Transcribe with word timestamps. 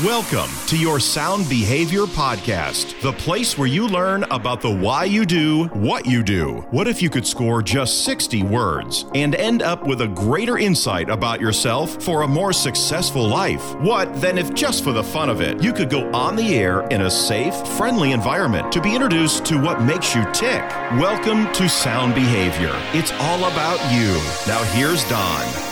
Welcome 0.00 0.48
to 0.68 0.78
your 0.78 0.98
Sound 0.98 1.50
Behavior 1.50 2.04
Podcast, 2.04 2.98
the 3.02 3.12
place 3.12 3.58
where 3.58 3.68
you 3.68 3.86
learn 3.86 4.24
about 4.30 4.62
the 4.62 4.70
why 4.70 5.04
you 5.04 5.26
do 5.26 5.64
what 5.66 6.06
you 6.06 6.22
do. 6.22 6.66
What 6.70 6.88
if 6.88 7.02
you 7.02 7.10
could 7.10 7.26
score 7.26 7.60
just 7.60 8.02
60 8.06 8.42
words 8.42 9.04
and 9.14 9.34
end 9.34 9.60
up 9.60 9.86
with 9.86 10.00
a 10.00 10.08
greater 10.08 10.56
insight 10.56 11.10
about 11.10 11.42
yourself 11.42 12.02
for 12.02 12.22
a 12.22 12.26
more 12.26 12.54
successful 12.54 13.28
life? 13.28 13.74
What 13.80 14.18
then 14.18 14.38
if 14.38 14.54
just 14.54 14.82
for 14.82 14.92
the 14.92 15.04
fun 15.04 15.28
of 15.28 15.42
it, 15.42 15.62
you 15.62 15.74
could 15.74 15.90
go 15.90 16.10
on 16.12 16.36
the 16.36 16.54
air 16.54 16.88
in 16.88 17.02
a 17.02 17.10
safe, 17.10 17.54
friendly 17.76 18.12
environment 18.12 18.72
to 18.72 18.80
be 18.80 18.94
introduced 18.94 19.44
to 19.44 19.60
what 19.60 19.82
makes 19.82 20.14
you 20.14 20.24
tick? 20.32 20.62
Welcome 20.92 21.52
to 21.52 21.68
Sound 21.68 22.14
Behavior. 22.14 22.72
It's 22.94 23.12
all 23.20 23.44
about 23.44 23.78
you. 23.92 24.14
Now 24.50 24.62
here's 24.72 25.06
Don. 25.10 25.71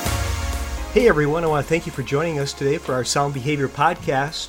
Hey 0.93 1.07
everyone, 1.09 1.45
I 1.45 1.46
want 1.46 1.64
to 1.64 1.68
thank 1.68 1.86
you 1.86 1.93
for 1.93 2.02
joining 2.02 2.41
us 2.41 2.52
today 2.52 2.77
for 2.77 2.95
our 2.95 3.04
Sound 3.04 3.32
Behavior 3.32 3.68
Podcast. 3.68 4.48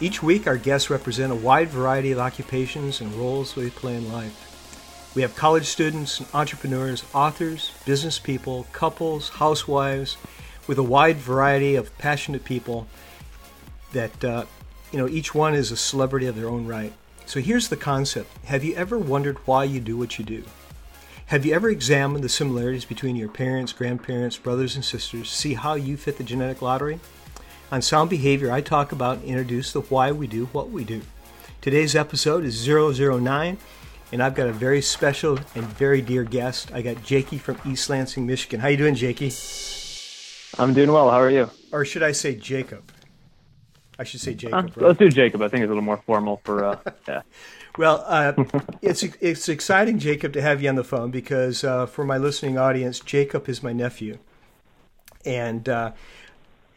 Each 0.00 0.22
week, 0.22 0.46
our 0.46 0.56
guests 0.56 0.88
represent 0.88 1.30
a 1.30 1.36
wide 1.36 1.68
variety 1.68 2.12
of 2.12 2.18
occupations 2.18 3.02
and 3.02 3.12
roles 3.12 3.54
they 3.54 3.68
play 3.68 3.94
in 3.94 4.10
life. 4.10 5.12
We 5.14 5.20
have 5.20 5.36
college 5.36 5.66
students, 5.66 6.24
entrepreneurs, 6.34 7.04
authors, 7.12 7.72
business 7.84 8.18
people, 8.18 8.66
couples, 8.72 9.28
housewives, 9.28 10.16
with 10.66 10.78
a 10.78 10.82
wide 10.82 11.18
variety 11.18 11.74
of 11.74 11.96
passionate 11.98 12.44
people 12.44 12.86
that, 13.92 14.24
uh, 14.24 14.46
you 14.92 14.98
know, 14.98 15.08
each 15.08 15.34
one 15.34 15.54
is 15.54 15.70
a 15.70 15.76
celebrity 15.76 16.24
of 16.24 16.36
their 16.36 16.48
own 16.48 16.66
right. 16.66 16.94
So 17.26 17.38
here's 17.38 17.68
the 17.68 17.76
concept 17.76 18.30
Have 18.46 18.64
you 18.64 18.74
ever 18.76 18.96
wondered 18.96 19.36
why 19.44 19.64
you 19.64 19.80
do 19.80 19.98
what 19.98 20.18
you 20.18 20.24
do? 20.24 20.42
Have 21.30 21.44
you 21.44 21.54
ever 21.54 21.68
examined 21.68 22.22
the 22.22 22.28
similarities 22.28 22.84
between 22.84 23.16
your 23.16 23.28
parents, 23.28 23.72
grandparents, 23.72 24.36
brothers, 24.36 24.76
and 24.76 24.84
sisters 24.84 25.28
see 25.28 25.54
how 25.54 25.74
you 25.74 25.96
fit 25.96 26.18
the 26.18 26.22
genetic 26.22 26.62
lottery? 26.62 27.00
On 27.72 27.82
Sound 27.82 28.10
Behavior, 28.10 28.52
I 28.52 28.60
talk 28.60 28.92
about 28.92 29.18
and 29.18 29.24
introduce 29.24 29.72
the 29.72 29.80
why 29.80 30.12
we 30.12 30.28
do 30.28 30.46
what 30.52 30.70
we 30.70 30.84
do. 30.84 31.02
Today's 31.60 31.96
episode 31.96 32.44
is 32.44 32.64
009, 32.64 33.58
and 34.12 34.22
I've 34.22 34.36
got 34.36 34.46
a 34.46 34.52
very 34.52 34.80
special 34.80 35.36
and 35.56 35.64
very 35.64 36.00
dear 36.00 36.22
guest. 36.22 36.72
I 36.72 36.80
got 36.80 37.02
Jakey 37.02 37.38
from 37.38 37.58
East 37.66 37.90
Lansing, 37.90 38.24
Michigan. 38.24 38.60
How 38.60 38.68
you 38.68 38.76
doing, 38.76 38.94
Jakey? 38.94 39.32
I'm 40.60 40.74
doing 40.74 40.92
well. 40.92 41.10
How 41.10 41.20
are 41.20 41.30
you? 41.30 41.50
Or 41.72 41.84
should 41.84 42.04
I 42.04 42.12
say 42.12 42.36
Jacob? 42.36 42.92
I 43.98 44.04
should 44.04 44.20
say 44.20 44.34
Jacob. 44.34 44.54
Uh, 44.54 44.62
right? 44.62 44.78
Let's 44.78 44.98
do 44.98 45.08
Jacob. 45.08 45.42
I 45.42 45.48
think 45.48 45.62
it's 45.62 45.68
a 45.68 45.72
little 45.72 45.82
more 45.82 45.96
formal 45.98 46.40
for 46.44 46.64
uh, 46.64 46.78
yeah. 47.08 47.22
Well, 47.78 48.04
uh, 48.06 48.32
it's 48.82 49.02
it's 49.02 49.48
exciting, 49.48 49.98
Jacob, 49.98 50.32
to 50.34 50.42
have 50.42 50.62
you 50.62 50.68
on 50.68 50.74
the 50.74 50.84
phone 50.84 51.10
because 51.10 51.64
uh, 51.64 51.86
for 51.86 52.04
my 52.04 52.18
listening 52.18 52.58
audience, 52.58 53.00
Jacob 53.00 53.48
is 53.48 53.62
my 53.62 53.72
nephew, 53.72 54.18
and 55.24 55.68
uh, 55.68 55.92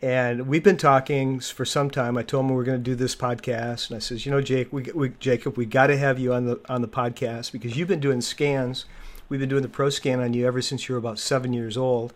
and 0.02 0.48
we've 0.48 0.64
been 0.64 0.78
talking 0.78 1.40
for 1.40 1.66
some 1.66 1.90
time. 1.90 2.18
I 2.18 2.24
told 2.24 2.46
him 2.46 2.52
we 2.52 2.56
were 2.56 2.64
going 2.64 2.80
to 2.80 2.84
do 2.84 2.96
this 2.96 3.16
podcast, 3.16 3.90
and 3.90 3.98
I 3.98 4.00
says, 4.00 4.26
you 4.26 4.32
know, 4.32 4.42
Jake, 4.42 4.72
we, 4.72 4.84
we 4.94 5.10
Jacob, 5.20 5.58
we 5.58 5.66
got 5.66 5.88
to 5.88 5.98
have 5.98 6.20
you 6.20 6.34
on 6.34 6.46
the 6.46 6.60
on 6.70 6.82
the 6.82 6.88
podcast 6.88 7.52
because 7.52 7.76
you've 7.78 7.90
been 7.90 8.00
doing 8.00 8.22
scans. 8.22 8.86
We've 9.28 9.40
been 9.40 9.50
doing 9.50 9.62
the 9.62 9.70
ProScan 9.70 10.24
on 10.24 10.34
you 10.34 10.48
ever 10.48 10.62
since 10.62 10.88
you 10.88 10.96
were 10.96 11.00
about 11.00 11.20
seven 11.20 11.54
years 11.54 11.78
old, 11.78 12.14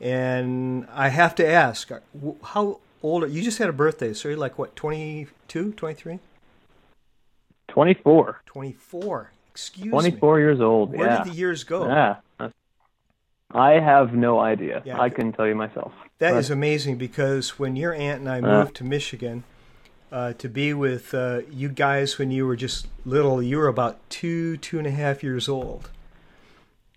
and 0.00 0.86
I 0.92 1.08
have 1.08 1.34
to 1.36 1.46
ask, 1.46 1.90
how 2.44 2.78
old 3.02 3.24
are 3.24 3.26
you? 3.26 3.42
Just 3.42 3.58
had 3.58 3.68
a 3.68 3.72
birthday, 3.72 4.12
so 4.12 4.28
you're 4.28 4.38
like 4.38 4.58
what, 4.58 4.74
22, 4.76 5.72
23? 5.72 6.18
24. 7.68 8.42
24. 8.46 9.32
Excuse 9.50 9.90
24 9.90 10.36
me. 10.36 10.42
years 10.42 10.60
old. 10.60 10.92
Where 10.92 11.06
yeah. 11.06 11.24
did 11.24 11.32
the 11.32 11.36
years 11.36 11.64
go? 11.64 11.86
Yeah. 11.86 12.16
I 13.50 13.72
have 13.72 14.12
no 14.12 14.40
idea. 14.40 14.82
Yeah. 14.84 15.00
I 15.00 15.08
couldn't 15.08 15.32
tell 15.32 15.46
you 15.46 15.54
myself. 15.54 15.92
That 16.18 16.32
but, 16.32 16.38
is 16.38 16.50
amazing 16.50 16.98
because 16.98 17.58
when 17.58 17.76
your 17.76 17.94
aunt 17.94 18.20
and 18.20 18.28
I 18.28 18.40
moved 18.40 18.70
uh, 18.70 18.74
to 18.74 18.84
Michigan 18.84 19.44
uh, 20.12 20.34
to 20.34 20.48
be 20.48 20.74
with 20.74 21.14
uh, 21.14 21.40
you 21.50 21.68
guys 21.68 22.18
when 22.18 22.30
you 22.30 22.46
were 22.46 22.56
just 22.56 22.88
little, 23.04 23.42
you 23.42 23.56
were 23.56 23.68
about 23.68 23.98
two, 24.10 24.58
two 24.58 24.78
and 24.78 24.86
a 24.86 24.90
half 24.90 25.22
years 25.22 25.48
old. 25.48 25.90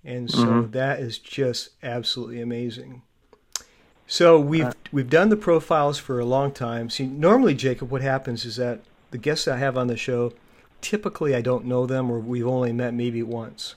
And 0.03 0.29
so 0.29 0.45
mm-hmm. 0.45 0.71
that 0.71 0.99
is 0.99 1.19
just 1.19 1.69
absolutely 1.83 2.41
amazing. 2.41 3.03
So 4.11 4.37
we've 4.37 4.65
uh. 4.65 4.73
we've 4.91 5.09
done 5.09 5.29
the 5.29 5.37
profiles 5.37 5.97
for 5.97 6.19
a 6.19 6.25
long 6.25 6.51
time. 6.51 6.89
See, 6.89 7.05
normally, 7.05 7.55
Jacob, 7.55 7.89
what 7.89 8.01
happens 8.01 8.43
is 8.43 8.57
that 8.57 8.81
the 9.11 9.17
guests 9.17 9.47
I 9.47 9.55
have 9.55 9.77
on 9.77 9.87
the 9.87 9.95
show 9.95 10.33
typically 10.81 11.33
I 11.33 11.39
don't 11.39 11.63
know 11.63 11.85
them 11.85 12.11
or 12.11 12.19
we've 12.19 12.45
only 12.45 12.73
met 12.73 12.93
maybe 12.93 13.23
once. 13.23 13.75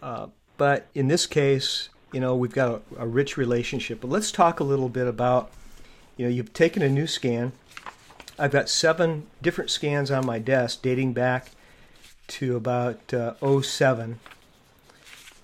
Uh, 0.00 0.28
but 0.56 0.86
in 0.94 1.08
this 1.08 1.26
case, 1.26 1.90
you 2.14 2.20
know, 2.20 2.34
we've 2.34 2.54
got 2.54 2.82
a, 2.96 3.02
a, 3.02 3.06
rich 3.06 3.36
relationship. 3.36 4.00
But 4.00 4.08
let's 4.08 4.32
talk 4.32 4.58
a 4.58 4.64
little 4.64 4.88
bit 4.88 5.06
about, 5.06 5.50
you 6.16 6.24
know, 6.24 6.30
you've 6.30 6.54
taken 6.54 6.80
a 6.80 6.88
new 6.88 7.06
scan. 7.06 7.52
I've 8.38 8.52
got 8.52 8.70
seven 8.70 9.26
different 9.42 9.70
scans 9.70 10.10
on 10.10 10.24
my 10.24 10.38
desk 10.38 10.80
dating 10.80 11.12
back 11.12 11.50
to 12.28 12.56
about 12.56 13.12
uh, 13.12 13.34
07. 13.60 14.18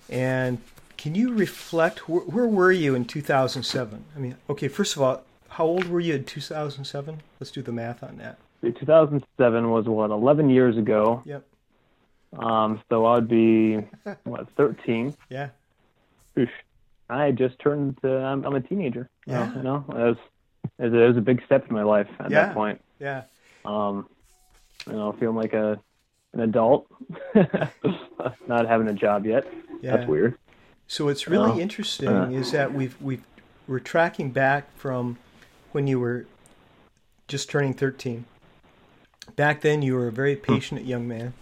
And 0.09 0.61
can 0.97 1.15
you 1.15 1.33
reflect, 1.33 1.99
wh- 1.99 2.27
where 2.33 2.47
were 2.47 2.71
you 2.71 2.95
in 2.95 3.05
2007? 3.05 4.05
I 4.15 4.19
mean, 4.19 4.35
okay, 4.49 4.67
first 4.67 4.95
of 4.95 5.01
all, 5.01 5.23
how 5.49 5.65
old 5.65 5.87
were 5.87 5.99
you 5.99 6.15
in 6.15 6.25
2007? 6.25 7.21
Let's 7.39 7.51
do 7.51 7.61
the 7.61 7.71
math 7.71 8.03
on 8.03 8.17
that. 8.17 8.37
2007 8.61 9.69
was 9.69 9.85
what 9.85 10.09
11 10.09 10.49
years 10.49 10.77
ago. 10.77 11.21
Yep. 11.25 11.45
Um, 12.37 12.81
so 12.89 13.05
I'd 13.05 13.27
be 13.27 13.77
what 14.23 14.49
13. 14.57 15.15
Yeah. 15.29 15.49
Oof. 16.37 16.49
I 17.09 17.31
just 17.31 17.57
turned. 17.59 17.97
Uh, 18.03 18.17
I'm, 18.17 18.43
I'm 18.43 18.55
a 18.55 18.59
teenager. 18.59 19.09
Yeah. 19.25 19.55
You 19.55 19.63
know, 19.63 19.85
it 19.89 19.93
was, 19.93 20.17
it 20.79 20.91
was 20.91 21.15
a 21.15 21.21
big 21.21 21.41
step 21.45 21.67
in 21.69 21.73
my 21.73 21.83
life 21.83 22.09
at 22.19 22.29
yeah. 22.29 22.47
that 22.47 22.53
point. 22.53 22.81
Yeah. 22.99 23.23
Um, 23.63 24.07
you 24.85 24.93
know, 24.93 25.13
feeling 25.13 25.37
like 25.37 25.53
a 25.53 25.79
an 26.33 26.41
adult, 26.41 26.87
not 28.47 28.67
having 28.67 28.87
a 28.89 28.93
job 28.93 29.25
yet. 29.25 29.47
Yeah. 29.81 29.95
That's 29.95 30.09
weird. 30.09 30.37
So 30.87 31.05
what's 31.05 31.27
really 31.27 31.51
uh, 31.51 31.57
interesting 31.57 32.09
uh, 32.09 32.29
is 32.29 32.51
that 32.51 32.73
we've 32.73 32.99
we've 33.01 33.23
we're 33.67 33.79
tracking 33.79 34.31
back 34.31 34.75
from 34.77 35.17
when 35.71 35.87
you 35.87 35.99
were 35.99 36.25
just 37.27 37.49
turning 37.49 37.73
13 37.73 38.25
back 39.35 39.61
then 39.61 39.81
you 39.81 39.95
were 39.95 40.07
a 40.07 40.11
very 40.11 40.35
patient 40.35 40.85
young 40.85 41.07
man, 41.07 41.33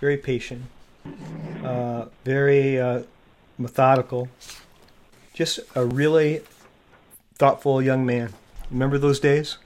very 0.00 0.16
patient, 0.16 0.64
uh, 1.62 2.06
very 2.24 2.80
uh, 2.80 3.02
methodical, 3.58 4.28
just 5.34 5.60
a 5.74 5.84
really 5.84 6.42
thoughtful 7.34 7.82
young 7.82 8.06
man. 8.06 8.32
Remember 8.70 8.98
those 8.98 9.20
days? 9.20 9.58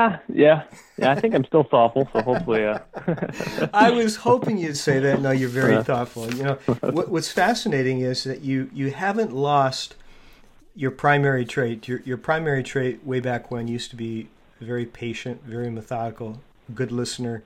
Ah, 0.00 0.20
yeah, 0.32 0.62
yeah. 0.96 1.10
I 1.10 1.16
think 1.16 1.34
I'm 1.34 1.44
still 1.44 1.64
thoughtful, 1.64 2.08
so 2.12 2.22
hopefully. 2.22 2.64
Uh... 2.64 2.78
I 3.74 3.90
was 3.90 4.14
hoping 4.14 4.56
you'd 4.56 4.76
say 4.76 5.00
that. 5.00 5.20
No, 5.20 5.32
you're 5.32 5.48
very 5.48 5.82
thoughtful. 5.82 6.32
You 6.32 6.42
know, 6.44 6.54
what, 6.80 7.08
what's 7.08 7.32
fascinating 7.32 8.00
is 8.00 8.22
that 8.22 8.42
you 8.42 8.70
you 8.72 8.92
haven't 8.92 9.32
lost 9.32 9.96
your 10.76 10.92
primary 10.92 11.44
trait. 11.44 11.88
Your 11.88 12.00
your 12.04 12.16
primary 12.16 12.62
trait 12.62 13.04
way 13.04 13.18
back 13.18 13.50
when 13.50 13.66
used 13.66 13.90
to 13.90 13.96
be 13.96 14.28
very 14.60 14.86
patient, 14.86 15.42
very 15.42 15.68
methodical, 15.68 16.40
good 16.72 16.92
listener, 16.92 17.42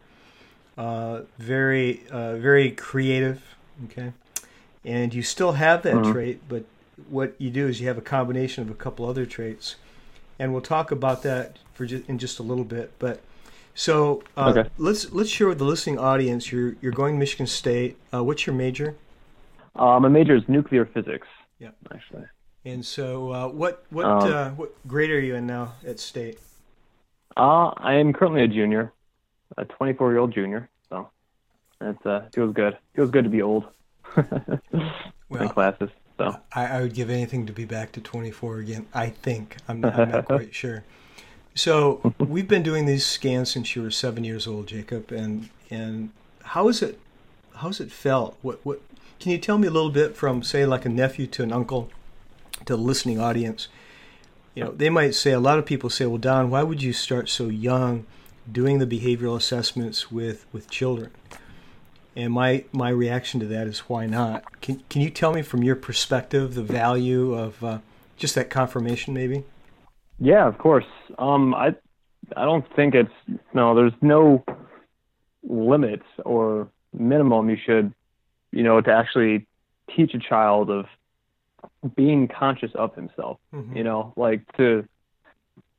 uh, 0.77 1.23
very 1.39 2.03
uh, 2.11 2.37
very 2.37 2.71
creative. 2.71 3.43
Okay, 3.87 4.13
and 4.85 5.15
you 5.15 5.23
still 5.23 5.53
have 5.53 5.83
that 5.85 5.95
mm-hmm. 5.95 6.13
trait, 6.13 6.43
but 6.51 6.65
what 7.09 7.35
you 7.39 7.49
do 7.49 7.67
is 7.67 7.81
you 7.81 7.89
have 7.89 7.99
a 7.99 8.03
combination 8.03 8.63
of 8.63 8.71
a 8.71 8.75
couple 8.75 9.09
other 9.09 9.25
traits, 9.25 9.77
and 10.43 10.53
we'll 10.53 10.61
talk 10.61 10.91
about 10.91 11.23
that 11.23 11.59
for 11.73 11.85
in 11.85 12.19
just 12.19 12.41
a 12.41 12.43
little 12.43 12.65
bit. 12.65 12.93
But 12.99 13.21
so 13.75 14.25
uh, 14.37 14.53
okay. 14.55 14.71
let's 14.77 15.13
let's 15.13 15.31
share 15.31 15.47
with 15.47 15.59
the 15.59 15.65
listening 15.65 15.99
audience. 15.99 16.51
You're 16.51 16.75
you're 16.81 16.93
going 16.93 17.15
to 17.15 17.19
Michigan 17.19 17.47
State. 17.47 17.97
Uh, 18.13 18.25
what's 18.25 18.47
your 18.47 18.57
major? 18.57 18.97
Uh, 19.77 20.01
my 20.01 20.09
major 20.09 20.35
is 20.35 20.43
nuclear 20.49 20.85
physics. 20.85 21.29
Yeah, 21.59 21.71
actually. 21.95 22.25
And 22.65 22.85
so, 22.85 23.33
uh, 23.33 23.49
what 23.49 23.85
what 23.91 24.05
um, 24.05 24.57
what 24.57 24.75
grade 24.89 25.11
are 25.11 25.21
you 25.21 25.37
in 25.37 25.47
now 25.47 25.75
at 25.87 26.01
State? 26.01 26.41
Uh, 27.37 27.69
I 27.77 27.95
am 27.95 28.13
currently 28.13 28.43
a 28.43 28.49
junior 28.49 28.93
a 29.57 29.65
24 29.65 30.11
year 30.11 30.19
old 30.19 30.33
junior. 30.33 30.69
So 30.89 31.09
it 31.81 31.97
uh, 32.05 32.23
feels 32.35 32.55
good. 32.55 32.77
Feels 32.95 33.11
good 33.11 33.25
to 33.25 33.31
be 33.31 33.43
old. 33.43 33.65
well, 34.17 35.43
in 35.43 35.49
classes. 35.49 35.91
So 36.19 36.37
I, 36.53 36.67
I, 36.67 36.83
would 36.83 36.95
give 36.95 37.11
anything 37.11 37.47
to 37.47 37.53
be 37.53 37.65
back 37.65 37.93
to 37.93 38.01
24 38.01 38.59
again. 38.59 38.87
I 38.95 39.09
think 39.09 39.57
I'm 39.69 39.81
not, 39.81 39.99
I'm 39.99 40.11
not 40.11 40.25
quite 40.27 40.55
sure. 40.55 40.85
So 41.55 42.15
we've 42.19 42.49
been 42.49 42.63
doing 42.63 42.87
these 42.87 43.05
scans 43.05 43.51
since 43.51 43.75
you 43.75 43.83
were 43.83 43.91
seven 43.91 44.25
years 44.25 44.47
old, 44.47 44.69
Jacob, 44.69 45.11
and 45.11 45.51
and 45.71 46.11
how 46.45 46.69
is 46.69 46.83
it? 46.83 46.99
How's 47.57 47.81
it 47.81 47.91
felt? 47.91 48.37
What 48.43 48.65
what? 48.65 48.81
Can 49.21 49.33
you 49.33 49.39
tell 49.39 49.59
me 49.59 49.69
a 49.69 49.71
little 49.71 49.91
bit 49.91 50.17
from 50.17 50.43
say 50.43 50.65
like 50.65 50.85
a 50.85 50.89
nephew 50.89 51.27
to 51.29 51.43
an 51.43 51.53
uncle 51.53 51.91
to 52.67 52.77
the 52.77 52.83
listening 52.83 53.21
audience? 53.21 53.69
You 54.55 54.65
know, 54.65 54.73
they 54.73 54.91
might 54.91 55.15
say 55.15 55.33
a 55.33 55.41
lot 55.41 55.59
of 55.59 55.67
people 55.67 55.91
say, 55.91 56.07
"Well, 56.07 56.19
Don, 56.19 56.51
why 56.51 56.63
would 56.63 56.83
you 56.83 56.93
start 56.93 57.29
so 57.29 57.49
young?" 57.49 58.07
doing 58.51 58.79
the 58.79 58.87
behavioral 58.87 59.37
assessments 59.37 60.11
with, 60.11 60.47
with 60.53 60.71
children. 60.71 61.11
And 62.15 62.33
my, 62.33 62.65
my 62.73 62.91
reaction 62.91 63.41
to 63.41 63.47
that 63.47 63.67
is 63.67 63.81
why 63.81 64.07
not? 64.07 64.61
Can, 64.61 64.83
can 64.91 65.01
you 65.01 65.11
tell 65.11 65.33
me 65.33 65.43
from 65.43 65.63
your 65.63 65.77
perspective 65.77 66.55
the 66.55 66.63
value 66.63 67.35
of 67.35 67.63
uh, 67.65 67.79
just 68.17 68.35
that 68.35 68.51
confirmation, 68.51 69.15
maybe? 69.15 69.45
Yeah, 70.19 70.47
of 70.47 70.59
course. 70.59 70.85
Um, 71.19 71.55
I 71.55 71.75
I 72.37 72.45
don't 72.45 72.65
think 72.77 72.95
it's 72.95 73.11
no. 73.53 73.75
There's 73.75 73.93
no 74.01 74.45
limits 75.43 76.07
or 76.25 76.69
minimum 76.93 77.51
you 77.51 77.57
should, 77.65 77.93
you 78.53 78.63
know, 78.63 78.81
to 78.81 78.93
actually 78.93 79.47
teach 79.95 80.15
a 80.15 80.19
child 80.19 80.71
of 80.71 80.87
being 81.97 82.29
conscious 82.29 82.71
of 82.75 82.95
himself. 82.95 83.39
Mm-hmm. 83.53 83.77
You 83.77 83.85
know, 83.85 84.13
like 84.17 84.41
to 84.57 84.87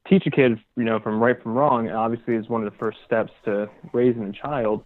teach 0.08 0.26
a 0.28 0.32
kid, 0.32 0.60
you 0.76 0.84
know, 0.84 1.00
from 1.00 1.22
right 1.22 1.42
from 1.42 1.54
wrong. 1.54 1.90
Obviously, 1.90 2.36
is 2.36 2.50
one 2.50 2.66
of 2.66 2.72
the 2.72 2.78
first 2.78 2.98
steps 3.06 3.32
to 3.46 3.70
raising 3.94 4.24
a 4.24 4.34
child, 4.34 4.84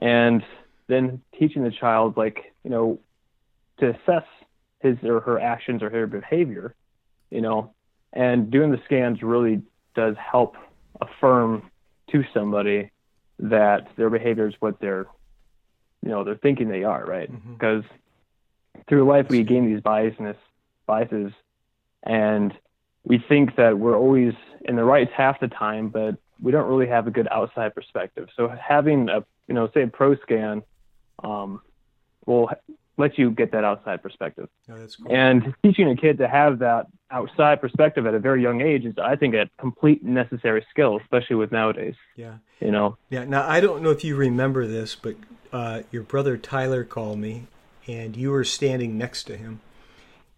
and 0.00 0.44
then 0.88 1.22
teaching 1.38 1.64
the 1.64 1.70
child, 1.70 2.16
like, 2.16 2.52
you 2.64 2.70
know, 2.70 2.98
to 3.78 3.90
assess 3.90 4.24
his 4.80 4.96
or 5.02 5.20
her 5.20 5.38
actions 5.38 5.82
or 5.82 5.90
her 5.90 6.06
behavior. 6.06 6.74
You 7.30 7.40
know, 7.40 7.72
and 8.12 8.50
doing 8.50 8.70
the 8.70 8.80
scans 8.84 9.22
really 9.22 9.62
does 9.94 10.16
help 10.16 10.56
affirm 11.00 11.70
to 12.10 12.24
somebody 12.34 12.90
that 13.38 13.88
their 13.96 14.10
behavior 14.10 14.46
is 14.46 14.54
what 14.60 14.78
they're 14.80 15.06
you 16.02 16.10
know 16.10 16.24
they're 16.24 16.36
thinking 16.36 16.68
they 16.68 16.84
are 16.84 17.04
right 17.04 17.32
mm-hmm. 17.32 17.54
because 17.54 17.84
through 18.88 19.06
life 19.06 19.26
we 19.28 19.42
gain 19.42 19.66
these 19.66 19.80
biasness 19.80 20.36
biases 20.86 21.32
and 22.02 22.52
we 23.04 23.22
think 23.28 23.56
that 23.56 23.78
we're 23.78 23.96
always 23.96 24.32
in 24.64 24.76
the 24.76 24.84
right 24.84 25.10
half 25.12 25.40
the 25.40 25.48
time 25.48 25.88
but 25.88 26.16
we 26.40 26.52
don't 26.52 26.68
really 26.68 26.86
have 26.86 27.06
a 27.06 27.10
good 27.10 27.28
outside 27.30 27.74
perspective 27.74 28.28
so 28.36 28.48
having 28.48 29.08
a 29.08 29.24
you 29.48 29.54
know 29.54 29.68
say 29.74 29.82
a 29.82 29.86
ProScan 29.86 30.62
um, 31.22 31.60
will 32.26 32.50
let 32.98 33.18
you 33.18 33.30
get 33.30 33.52
that 33.52 33.64
outside 33.64 34.02
perspective. 34.02 34.48
Oh, 34.70 34.86
cool. 35.02 35.14
And 35.14 35.54
teaching 35.62 35.90
a 35.90 35.96
kid 35.96 36.18
to 36.18 36.28
have 36.28 36.58
that 36.60 36.86
outside 37.10 37.60
perspective 37.60 38.06
at 38.06 38.14
a 38.14 38.18
very 38.18 38.42
young 38.42 38.60
age 38.60 38.84
is, 38.84 38.94
I 38.98 39.16
think, 39.16 39.34
a 39.34 39.48
complete 39.58 40.04
necessary 40.04 40.64
skill, 40.70 40.98
especially 40.98 41.36
with 41.36 41.52
nowadays. 41.52 41.94
Yeah. 42.16 42.36
You 42.60 42.70
know. 42.70 42.96
Yeah. 43.10 43.24
Now 43.24 43.48
I 43.48 43.60
don't 43.60 43.82
know 43.82 43.90
if 43.90 44.04
you 44.04 44.16
remember 44.16 44.66
this, 44.66 44.94
but 44.94 45.16
uh, 45.52 45.82
your 45.90 46.02
brother 46.02 46.36
Tyler 46.36 46.84
called 46.84 47.18
me, 47.18 47.46
and 47.86 48.16
you 48.16 48.30
were 48.30 48.44
standing 48.44 48.96
next 48.96 49.24
to 49.24 49.36
him, 49.36 49.60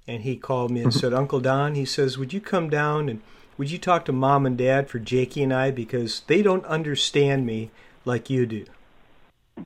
and 0.07 0.23
he 0.23 0.37
called 0.37 0.71
me 0.71 0.83
and 0.83 0.95
said, 0.95 1.13
"Uncle 1.13 1.41
Don," 1.41 1.75
he 1.75 1.85
says, 1.85 2.19
"Would 2.19 2.33
you 2.33 2.41
come 2.41 2.71
down 2.71 3.09
and 3.09 3.21
would 3.59 3.71
you 3.71 3.79
talk 3.79 4.05
to 4.07 4.13
mom 4.13 4.47
and 4.47 4.59
dad 4.59 4.89
for 4.89 4.99
Jakey 4.99 5.43
and 5.43 5.53
I 5.53 5.71
because 5.71 6.23
they 6.27 6.43
don't 6.43 6.65
understand 6.65 7.47
me 7.47 7.71
like 8.05 8.31
you 8.31 8.47
do." 8.47 8.65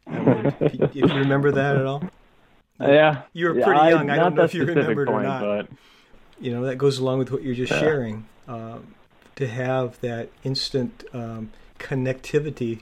I 0.06 0.54
if, 0.60 0.74
you, 0.74 0.84
if 0.84 0.94
you 0.94 1.18
remember 1.18 1.52
that 1.52 1.76
at 1.76 1.86
all. 1.86 2.02
Yeah, 2.80 3.22
you 3.32 3.46
were 3.46 3.54
pretty 3.54 3.70
yeah, 3.72 3.88
young. 3.88 4.08
I, 4.08 4.14
I 4.14 4.16
don't 4.18 4.36
know 4.36 4.44
if 4.44 4.54
you 4.54 4.64
remembered 4.64 5.08
point, 5.08 5.24
or 5.24 5.28
not. 5.28 5.40
But... 5.40 5.68
You 6.38 6.52
know 6.52 6.64
that 6.66 6.76
goes 6.76 7.00
along 7.00 7.18
with 7.18 7.32
what 7.32 7.42
you're 7.42 7.56
just 7.56 7.72
yeah. 7.72 7.80
sharing. 7.80 8.28
Um, 8.46 8.94
to 9.38 9.46
have 9.46 10.00
that 10.00 10.28
instant 10.42 11.04
um, 11.12 11.50
connectivity 11.78 12.80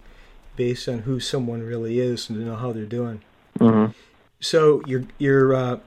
based 0.57 0.89
on 0.89 1.01
who 1.01 1.21
someone 1.21 1.63
really 1.63 2.01
is 2.01 2.31
and 2.31 2.39
to 2.39 2.45
know 2.45 2.57
how 2.57 2.73
they're 2.73 2.87
doing. 2.87 3.21
Mm-hmm. 3.59 3.93
So 4.41 4.83
your 4.87 5.05
your 5.19 5.55
uh, 5.55 5.79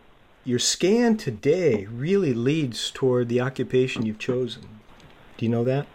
your 0.45 0.60
scan 0.60 1.18
today 1.18 1.88
really 1.88 2.36
leads 2.36 2.92
toward 2.92 3.30
the 3.30 3.42
occupation 3.42 4.06
you've 4.06 4.19
chosen. 4.19 4.62
Do 5.38 5.45
you 5.45 5.50
know 5.50 5.63
that? 5.63 5.88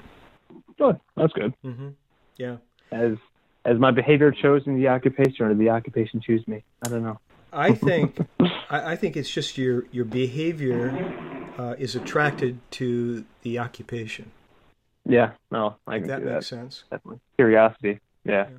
Good. 0.76 0.98
That's 1.16 1.32
good. 1.32 1.54
Mm-hmm. 1.64 1.90
Yeah. 2.36 2.56
As 2.90 3.16
as 3.64 3.78
my 3.78 3.90
behavior 3.90 4.30
chosen 4.30 4.76
the 4.76 4.88
occupation, 4.88 5.46
or 5.46 5.48
did 5.48 5.58
the 5.58 5.70
occupation 5.70 6.20
choose 6.20 6.46
me? 6.46 6.62
I 6.84 6.88
don't 6.88 7.02
know. 7.02 7.18
I 7.52 7.72
think 7.72 8.18
I, 8.70 8.92
I, 8.92 8.96
think 8.96 9.16
it's 9.16 9.30
just 9.30 9.56
your 9.56 9.84
your 9.92 10.04
behavior 10.04 11.12
uh, 11.56 11.74
is 11.78 11.94
attracted 11.94 12.58
to 12.72 13.24
the 13.42 13.58
occupation. 13.58 14.32
Yeah, 15.06 15.32
no, 15.50 15.76
I 15.86 15.98
that 16.00 16.22
makes 16.22 16.24
that. 16.24 16.44
sense. 16.44 16.84
Definitely 16.90 17.20
curiosity. 17.36 18.00
Yeah, 18.24 18.48
yeah. 18.50 18.58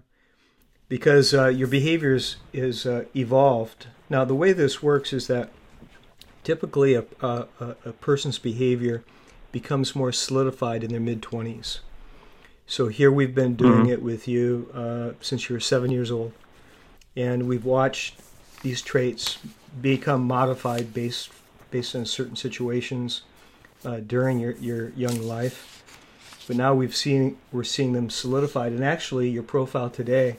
because 0.88 1.34
uh, 1.34 1.48
your 1.48 1.68
behavior 1.68 2.14
is, 2.14 2.38
is 2.54 2.86
uh, 2.86 3.06
evolved. 3.16 3.88
Now, 4.10 4.24
the 4.24 4.36
way 4.36 4.54
this 4.54 4.84
works 4.84 5.12
is 5.12 5.28
that 5.28 5.50
typically 6.44 6.94
a, 6.94 7.04
a, 7.22 7.48
a 7.60 7.94
person's 7.94 8.38
behavior 8.38 9.04
becomes 9.52 9.96
more 9.96 10.12
solidified 10.12 10.84
in 10.84 10.92
their 10.92 11.00
mid 11.00 11.22
twenties. 11.22 11.80
So 12.68 12.88
here 12.88 13.12
we've 13.12 13.36
been 13.36 13.56
doing 13.56 13.84
mm-hmm. 13.84 13.92
it 13.92 14.02
with 14.02 14.28
you 14.28 14.70
uh, 14.74 15.12
since 15.22 15.50
you 15.50 15.56
were 15.56 15.60
seven 15.60 15.92
years 15.92 16.10
old, 16.10 16.34
and 17.16 17.48
we've 17.48 17.66
watched 17.66 18.16
these 18.64 18.82
traits 18.82 19.38
become 19.82 20.24
modified 20.24 20.94
based 20.94 21.30
based 21.70 21.96
on 21.96 22.06
certain 22.06 22.36
situations 22.36 23.22
uh, 23.84 24.00
during 24.00 24.40
your, 24.40 24.54
your 24.54 24.90
young 24.90 25.22
life. 25.22 25.84
But 26.48 26.56
now 26.56 26.74
we've 26.74 26.96
seen 26.96 27.38
we're 27.52 27.64
seeing 27.64 27.94
them 27.94 28.10
solidified, 28.10 28.72
and 28.72 28.84
actually, 28.84 29.30
your 29.30 29.44
profile 29.44 29.90
today 29.90 30.38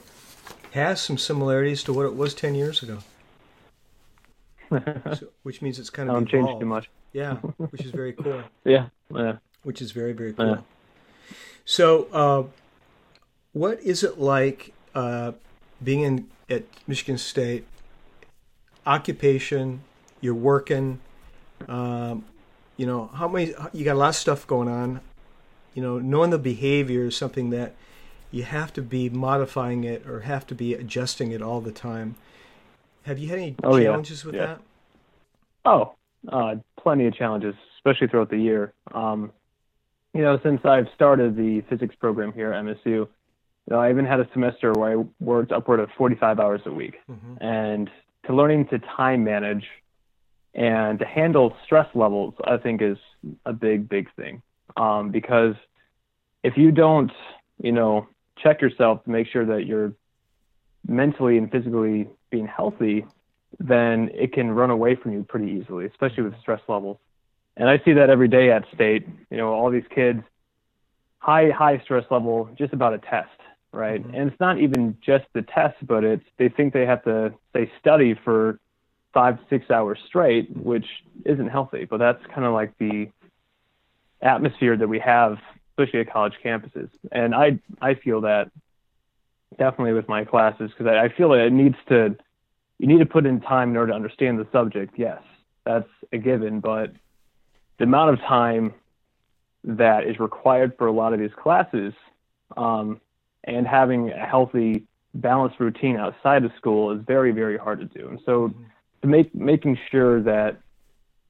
has 0.71 1.01
some 1.01 1.17
similarities 1.17 1.83
to 1.83 1.93
what 1.93 2.05
it 2.05 2.15
was 2.15 2.33
ten 2.33 2.55
years 2.55 2.83
ago. 2.83 2.99
so, 4.69 5.27
which 5.43 5.61
means 5.61 5.79
it's 5.79 5.89
kind 5.89 6.09
of 6.09 6.21
not 6.21 6.29
changed 6.29 6.59
too 6.59 6.65
much. 6.65 6.89
Yeah, 7.13 7.35
which 7.35 7.81
is 7.81 7.91
very 7.91 8.13
cool. 8.13 8.43
yeah, 8.65 8.87
yeah. 9.13 9.37
Which 9.63 9.81
is 9.81 9.91
very 9.91 10.13
very 10.13 10.33
cool. 10.33 10.47
Yeah. 10.47 10.61
So, 11.69 12.07
uh, 12.13 12.43
what 13.51 13.81
is 13.81 14.01
it 14.01 14.17
like 14.17 14.73
uh, 14.95 15.33
being 15.83 15.99
in 15.99 16.27
at 16.49 16.63
Michigan 16.87 17.17
State 17.17 17.67
occupation, 18.85 19.81
you're 20.21 20.33
working, 20.33 21.01
um, 21.67 22.23
you 22.77 22.85
know, 22.85 23.07
how 23.07 23.27
many, 23.27 23.53
you 23.73 23.83
got 23.83 23.97
a 23.97 23.99
lot 23.99 24.09
of 24.09 24.15
stuff 24.15 24.47
going 24.47 24.69
on. 24.69 25.01
You 25.73 25.83
know, 25.83 25.99
knowing 25.99 26.29
the 26.29 26.39
behavior 26.39 27.07
is 27.07 27.17
something 27.17 27.49
that 27.49 27.75
you 28.31 28.43
have 28.43 28.71
to 28.71 28.81
be 28.81 29.09
modifying 29.09 29.83
it 29.83 30.07
or 30.07 30.21
have 30.21 30.47
to 30.47 30.55
be 30.55 30.73
adjusting 30.73 31.33
it 31.33 31.41
all 31.41 31.59
the 31.59 31.73
time. 31.73 32.15
Have 33.03 33.19
you 33.19 33.27
had 33.27 33.39
any 33.39 33.55
oh, 33.65 33.77
challenges 33.77 34.23
yeah. 34.23 34.25
with 34.25 34.35
yeah. 34.35 34.45
that? 34.45 34.61
Oh, 35.65 35.95
uh, 36.29 36.55
plenty 36.79 37.07
of 37.07 37.13
challenges, 37.13 37.55
especially 37.75 38.07
throughout 38.07 38.29
the 38.29 38.39
year. 38.39 38.71
Um, 38.93 39.33
you 40.13 40.21
know, 40.21 40.39
since 40.43 40.61
I've 40.65 40.87
started 40.95 41.35
the 41.35 41.61
physics 41.69 41.95
program 41.95 42.33
here 42.33 42.53
at 42.53 42.63
MSU, 42.63 42.85
you 42.85 43.09
know, 43.69 43.79
I 43.79 43.89
even 43.89 44.05
had 44.05 44.19
a 44.19 44.27
semester 44.33 44.71
where 44.73 44.99
I 44.99 45.03
worked 45.19 45.51
upward 45.51 45.79
of 45.79 45.89
45 45.97 46.39
hours 46.39 46.61
a 46.65 46.71
week. 46.71 46.95
Mm-hmm. 47.09 47.43
And 47.43 47.89
to 48.25 48.35
learning 48.35 48.67
to 48.67 48.79
time 48.79 49.23
manage 49.23 49.65
and 50.53 50.99
to 50.99 51.05
handle 51.05 51.55
stress 51.65 51.87
levels, 51.93 52.33
I 52.45 52.57
think 52.57 52.81
is 52.81 52.97
a 53.45 53.53
big, 53.53 53.89
big 53.89 54.07
thing. 54.15 54.41
Um, 54.75 55.11
because 55.11 55.55
if 56.43 56.57
you 56.57 56.71
don't, 56.71 57.11
you 57.61 57.71
know, 57.71 58.07
check 58.41 58.61
yourself 58.61 59.03
to 59.03 59.09
make 59.09 59.27
sure 59.27 59.45
that 59.45 59.65
you're 59.65 59.93
mentally 60.87 61.37
and 61.37 61.51
physically 61.51 62.07
being 62.29 62.47
healthy, 62.47 63.05
then 63.59 64.09
it 64.13 64.33
can 64.33 64.51
run 64.51 64.69
away 64.69 64.95
from 64.95 65.13
you 65.13 65.23
pretty 65.23 65.51
easily, 65.51 65.85
especially 65.85 66.23
with 66.23 66.39
stress 66.39 66.61
levels. 66.67 66.97
And 67.57 67.69
I 67.69 67.81
see 67.83 67.93
that 67.93 68.09
every 68.09 68.27
day 68.27 68.51
at 68.51 68.63
state, 68.73 69.07
you 69.29 69.37
know, 69.37 69.53
all 69.53 69.69
these 69.69 69.87
kids, 69.93 70.21
high, 71.19 71.49
high 71.49 71.79
stress 71.83 72.05
level, 72.09 72.49
just 72.57 72.71
about 72.71 72.93
a 72.93 72.99
test 72.99 73.29
right? 73.77 74.01
Mm-hmm. 74.01 74.15
And 74.15 74.31
it's 74.31 74.39
not 74.39 74.59
even 74.59 74.97
just 75.05 75.25
the 75.33 75.41
test, 75.41 75.75
but 75.85 76.03
it's 76.03 76.25
they 76.37 76.49
think 76.49 76.73
they 76.73 76.85
have 76.85 77.03
to 77.03 77.33
say 77.53 77.71
study 77.79 78.15
for 78.23 78.59
five 79.13 79.37
six 79.49 79.69
hours 79.69 79.99
straight, 80.07 80.55
which 80.55 80.85
isn't 81.25 81.47
healthy. 81.47 81.85
But 81.85 81.97
that's 81.97 82.23
kind 82.33 82.45
of 82.45 82.53
like 82.53 82.77
the 82.77 83.09
atmosphere 84.21 84.75
that 84.77 84.87
we 84.87 84.99
have, 84.99 85.37
especially 85.71 86.01
at 86.01 86.11
college 86.11 86.33
campuses. 86.43 86.89
And 87.11 87.35
I 87.35 87.59
I 87.81 87.93
feel 87.95 88.21
that 88.21 88.51
definitely 89.57 89.93
with 89.93 90.09
my 90.09 90.25
classes 90.25 90.71
because 90.71 90.87
I, 90.87 91.05
I 91.05 91.09
feel 91.09 91.29
that 91.29 91.45
it 91.45 91.53
needs 91.53 91.77
to 91.89 92.15
you 92.79 92.87
need 92.87 92.99
to 92.99 93.05
put 93.05 93.25
in 93.25 93.41
time 93.41 93.71
in 93.71 93.77
order 93.77 93.91
to 93.91 93.95
understand 93.95 94.39
the 94.39 94.47
subject. 94.51 94.95
Yes, 94.97 95.21
that's 95.65 95.89
a 96.11 96.17
given, 96.17 96.59
but 96.59 96.91
the 97.77 97.83
amount 97.83 98.11
of 98.11 98.19
time 98.19 98.73
that 99.63 100.05
is 100.05 100.19
required 100.19 100.73
for 100.77 100.87
a 100.87 100.91
lot 100.91 101.13
of 101.13 101.19
these 101.19 101.33
classes 101.35 101.93
um, 102.55 103.01
and 103.43 103.67
having 103.67 104.11
a 104.11 104.25
healthy, 104.25 104.83
balanced 105.13 105.59
routine 105.59 105.97
outside 105.97 106.43
of 106.43 106.51
school 106.57 106.91
is 106.91 107.01
very, 107.05 107.31
very 107.31 107.57
hard 107.57 107.79
to 107.79 107.85
do. 107.85 108.07
And 108.07 108.19
so, 108.25 108.49
mm-hmm. 108.49 108.63
to 109.01 109.07
make 109.07 109.35
making 109.35 109.77
sure 109.91 110.21
that 110.23 110.57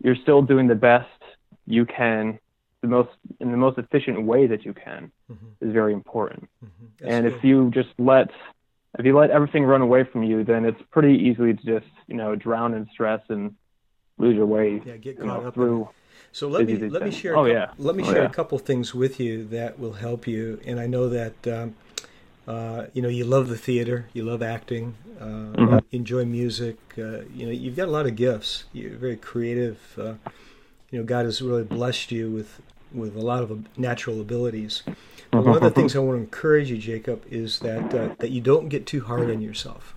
you're 0.01 0.15
still 0.15 0.41
doing 0.41 0.67
the 0.67 0.75
best 0.75 1.09
you 1.65 1.85
can, 1.85 2.39
the 2.81 2.87
most 2.87 3.09
in 3.39 3.51
the 3.51 3.57
most 3.57 3.77
efficient 3.77 4.23
way 4.23 4.47
that 4.47 4.63
you 4.63 4.73
can, 4.73 5.11
mm-hmm. 5.31 5.65
is 5.65 5.73
very 5.73 5.93
important. 5.93 6.47
Mm-hmm. 6.63 7.07
And 7.07 7.25
if 7.25 7.43
you 7.43 7.71
just 7.71 7.89
let 7.97 8.29
if 8.97 9.05
you 9.05 9.17
let 9.17 9.31
everything 9.31 9.63
run 9.63 9.81
away 9.81 10.03
from 10.03 10.23
you, 10.23 10.43
then 10.43 10.65
it's 10.65 10.81
pretty 10.91 11.15
easily 11.15 11.53
to 11.53 11.63
just 11.63 11.91
you 12.07 12.15
know 12.15 12.35
drown 12.35 12.73
in 12.73 12.87
stress 12.91 13.21
and 13.29 13.55
lose 14.17 14.35
your 14.35 14.45
way. 14.45 14.81
Yeah, 14.85 14.97
get 14.97 15.17
caught 15.17 15.25
you 15.25 15.29
know, 15.29 15.47
up 15.47 15.53
through. 15.53 15.89
So 16.31 16.47
let 16.47 16.65
me 16.65 16.77
let 16.77 17.03
me 17.03 17.11
share. 17.11 17.33
Oh, 17.33 17.45
couple, 17.45 17.51
yeah. 17.51 17.71
Let 17.77 17.95
me 17.95 18.03
oh, 18.03 18.11
share 18.11 18.23
yeah. 18.23 18.29
a 18.29 18.33
couple 18.33 18.57
things 18.59 18.93
with 18.93 19.19
you 19.19 19.45
that 19.45 19.79
will 19.79 19.93
help 19.93 20.27
you. 20.27 20.59
And 20.65 20.79
I 20.79 20.87
know 20.87 21.09
that 21.09 21.47
um, 21.47 21.75
uh, 22.47 22.85
you 22.93 23.01
know, 23.01 23.09
you 23.09 23.25
love 23.25 23.49
the 23.49 23.57
theater, 23.57 24.07
you 24.13 24.23
love 24.23 24.41
acting, 24.41 24.95
uh, 25.19 25.25
mm-hmm. 25.25 25.77
enjoy 25.91 26.23
music. 26.23 26.77
Uh, 26.97 27.21
you 27.33 27.45
know, 27.45 27.51
you've 27.51 27.75
got 27.75 27.89
a 27.89 27.91
lot 27.91 28.05
of 28.05 28.15
gifts. 28.15 28.63
You're 28.71 28.95
very 28.95 29.17
creative. 29.17 29.79
Uh, 29.97 30.13
you 30.89 30.99
know, 30.99 31.03
God 31.03 31.25
has 31.25 31.41
really 31.41 31.65
blessed 31.65 32.11
you 32.11 32.31
with 32.31 32.61
with 32.93 33.17
a 33.17 33.21
lot 33.21 33.43
of 33.43 33.77
natural 33.77 34.21
abilities. 34.21 34.83
But 35.29 35.43
one 35.43 35.57
of 35.57 35.61
the 35.61 35.71
things 35.71 35.93
I 35.93 35.99
want 35.99 36.19
to 36.19 36.21
encourage 36.21 36.71
you, 36.71 36.77
Jacob, 36.77 37.25
is 37.29 37.59
that 37.59 37.93
uh, 37.93 38.15
that 38.19 38.31
you 38.31 38.39
don't 38.39 38.69
get 38.69 38.85
too 38.85 39.01
hard 39.01 39.29
on 39.29 39.41
yourself. 39.41 39.93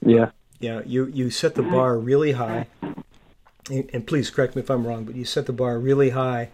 Yeah. 0.00 0.30
Yeah, 0.64 0.80
you 0.86 1.04
you 1.06 1.28
set 1.28 1.56
the 1.56 1.62
bar 1.62 1.98
really 1.98 2.32
high, 2.32 2.68
and, 3.70 3.90
and 3.92 4.06
please 4.06 4.30
correct 4.30 4.56
me 4.56 4.62
if 4.62 4.70
I'm 4.70 4.86
wrong, 4.86 5.04
but 5.04 5.14
you 5.14 5.26
set 5.26 5.44
the 5.44 5.52
bar 5.52 5.78
really 5.78 6.10
high, 6.10 6.48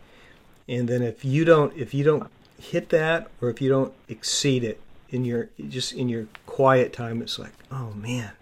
and 0.68 0.88
then 0.88 1.00
if 1.02 1.24
you 1.24 1.44
don't 1.44 1.72
if 1.76 1.94
you 1.94 2.02
don't 2.02 2.28
hit 2.58 2.88
that 2.88 3.30
or 3.40 3.48
if 3.50 3.60
you 3.62 3.68
don't 3.70 3.92
exceed 4.08 4.64
it 4.64 4.80
in 5.10 5.24
your 5.24 5.48
just 5.68 5.92
in 5.92 6.08
your 6.08 6.26
quiet 6.46 6.92
time, 6.92 7.22
it's 7.22 7.38
like, 7.38 7.52
oh 7.70 7.92
man, 7.92 8.32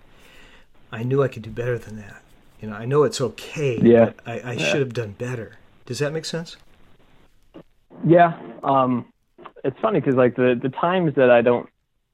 I 0.91 1.03
knew 1.03 1.23
I 1.23 1.29
could 1.29 1.43
do 1.43 1.51
better 1.51 1.77
than 1.79 1.97
that. 1.97 2.23
You 2.63 2.71
know, 2.71 2.77
I 2.77 2.87
know 2.87 3.03
it's 3.05 3.21
okay. 3.21 3.79
Yeah. 3.83 4.13
I, 4.25 4.41
I 4.41 4.53
Yeah. 4.55 4.65
should 4.65 4.81
have 4.81 4.95
done 4.95 5.13
better. 5.19 5.59
Does 5.85 5.99
that 5.99 6.15
make 6.15 6.25
sense? 6.25 6.57
Yeah. 8.07 8.41
Um, 8.63 9.13
it's 9.65 9.79
funny 9.81 10.01
because 10.01 10.15
like 10.15 10.35
the 10.35 10.59
the 10.61 10.71
times 10.71 11.15
that 11.17 11.31
I 11.31 11.43
don't 11.43 11.69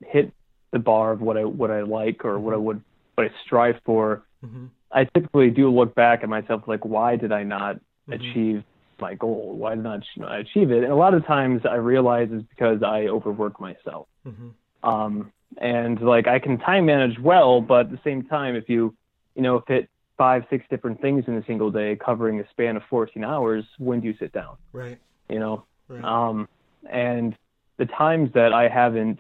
hit 0.05 0.33
the 0.73 0.81
bar 0.81 1.13
of 1.13 1.21
what 1.21 1.37
I 1.37 1.45
what 1.45 1.71
I 1.71 1.83
like 1.83 2.25
or 2.25 2.39
what 2.41 2.53
I 2.53 2.57
would 2.59 2.83
what 3.15 3.27
I 3.27 3.31
strive 3.45 3.81
for, 3.85 4.23
Mhm. 4.45 4.69
I 4.93 5.05
typically 5.05 5.51
do 5.51 5.71
look 5.71 5.95
back 5.95 6.23
at 6.23 6.29
myself 6.29 6.67
like, 6.67 6.85
why 6.85 7.17
did 7.17 7.33
I 7.33 7.43
not 7.43 7.77
Mhm. 8.09 8.15
achieve 8.15 8.65
my 9.01 9.15
goal? 9.15 9.55
Why 9.57 9.75
did 9.75 9.87
I 9.87 10.01
not 10.17 10.41
achieve 10.41 10.71
it? 10.71 10.85
And 10.85 10.93
a 10.93 10.97
lot 10.97 11.15
of 11.15 11.25
times 11.27 11.67
I 11.67 11.77
realize 11.77 12.29
it's 12.31 12.45
because 12.45 12.83
I 12.83 13.07
overwork 13.09 13.61
myself. 13.61 14.07
Mhm. 14.27 14.53
Um, 14.83 15.33
and 15.59 16.01
like 16.01 16.27
I 16.27 16.39
can 16.39 16.59
time 16.59 16.87
manage 16.87 17.19
well, 17.19 17.61
but 17.61 17.87
at 17.87 17.91
the 17.91 17.99
same 18.05 18.23
time, 18.23 18.55
if 18.55 18.69
you, 18.69 18.95
you 19.35 19.43
know, 19.43 19.65
hit 19.67 19.89
five, 20.17 20.47
six 20.49 20.65
different 20.69 21.01
things 21.01 21.27
in 21.27 21.35
a 21.35 21.45
single 21.45 21.71
day, 21.71 21.97
covering 21.97 22.39
a 22.39 22.49
span 22.51 22.77
of 22.77 22.85
14 22.85 23.25
hours, 23.25 23.65
when 23.79 24.01
do 24.01 24.07
you 24.07 24.15
sit 24.15 24.33
down? 24.33 24.57
Right. 24.73 24.99
You 25.29 25.41
know, 25.41 25.65
Right. 25.89 26.05
um, 26.05 26.49
and 26.89 27.37
the 27.79 27.87
times 27.87 28.31
that 28.35 28.53
I 28.53 28.69
haven't 28.69 29.19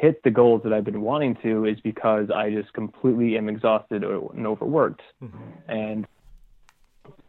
hit 0.00 0.22
the 0.22 0.30
goals 0.30 0.62
that 0.64 0.72
I've 0.72 0.84
been 0.84 1.02
wanting 1.02 1.36
to 1.42 1.66
is 1.66 1.78
because 1.80 2.30
I 2.30 2.50
just 2.50 2.72
completely 2.72 3.36
am 3.36 3.48
exhausted 3.48 4.02
and 4.02 4.46
overworked. 4.46 5.02
Mhm. 5.22 5.30
And 5.68 6.06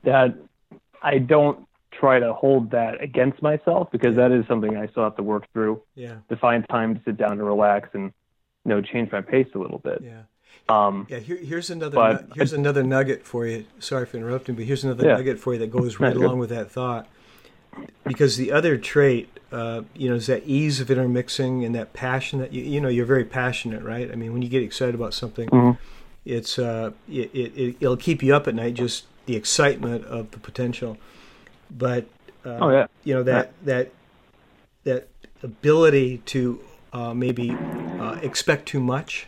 that 0.03 0.35
I 1.01 1.17
don't 1.17 1.67
try 1.91 2.19
to 2.19 2.33
hold 2.33 2.71
that 2.71 3.01
against 3.01 3.41
myself 3.41 3.91
because 3.91 4.15
that 4.15 4.31
is 4.31 4.45
something 4.47 4.77
I 4.77 4.87
still 4.87 5.03
have 5.03 5.15
to 5.17 5.23
work 5.23 5.45
through 5.53 5.81
Yeah. 5.95 6.15
to 6.29 6.35
find 6.37 6.67
time 6.69 6.95
to 6.95 7.01
sit 7.03 7.17
down 7.17 7.33
and 7.33 7.43
relax 7.45 7.89
and 7.93 8.05
you 8.65 8.69
know 8.69 8.81
change 8.81 9.11
my 9.11 9.21
pace 9.21 9.47
a 9.53 9.57
little 9.59 9.79
bit. 9.79 10.01
Yeah. 10.03 10.21
Um, 10.69 11.07
Yeah, 11.09 11.17
here, 11.19 11.37
here's 11.37 11.69
another 11.69 11.95
But 11.95 12.29
nu- 12.29 12.35
here's 12.35 12.53
another 12.53 12.83
nugget 12.83 13.23
for 13.23 13.45
you. 13.45 13.65
Sorry 13.79 14.05
for 14.05 14.17
interrupting, 14.17 14.55
but 14.55 14.63
here's 14.65 14.83
another 14.83 15.07
Yeah. 15.07 15.17
nugget 15.17 15.39
for 15.39 15.53
you 15.53 15.59
that 15.59 15.71
goes 15.71 15.99
right 15.99 16.15
along 16.15 16.39
with 16.39 16.49
that 16.51 16.69
thought. 16.71 17.07
Because 18.05 18.37
the 18.37 18.51
other 18.51 18.77
trait, 18.77 19.29
uh, 19.51 19.83
you 19.95 20.09
know, 20.09 20.15
is 20.15 20.27
that 20.27 20.43
ease 20.45 20.79
of 20.79 20.89
intermixing 20.89 21.63
and 21.63 21.73
that 21.75 21.93
passion 21.93 22.39
that 22.39 22.51
you, 22.51 22.63
you 22.63 22.81
know, 22.81 22.89
you're 22.89 23.05
very 23.05 23.23
passionate, 23.25 23.83
right? 23.83 24.11
I 24.11 24.15
mean, 24.15 24.33
when 24.33 24.41
you 24.41 24.49
get 24.49 24.63
excited 24.63 24.95
about 24.95 25.13
something, 25.13 25.49
Mhm. 25.49 25.77
it's 26.25 26.57
uh, 26.59 26.91
it, 27.09 27.29
it, 27.33 27.53
it 27.55 27.75
it'll 27.79 27.97
keep 27.97 28.23
you 28.23 28.35
up 28.35 28.47
at 28.47 28.55
night, 28.55 28.73
just 28.73 29.05
the 29.27 29.35
excitement 29.35 30.05
of 30.05 30.31
the 30.31 30.39
potential. 30.39 30.97
But 31.69 32.05
uh, 32.45 32.57
Oh, 32.61 32.69
yeah. 32.69 32.87
you 33.03 33.13
know 33.13 33.23
that 33.23 33.53
that 33.65 33.91
that 34.83 35.07
ability 35.43 36.17
to 36.25 36.59
uh, 36.93 37.13
maybe 37.13 37.51
uh, 37.99 38.17
expect 38.21 38.67
too 38.67 38.79
much 38.79 39.27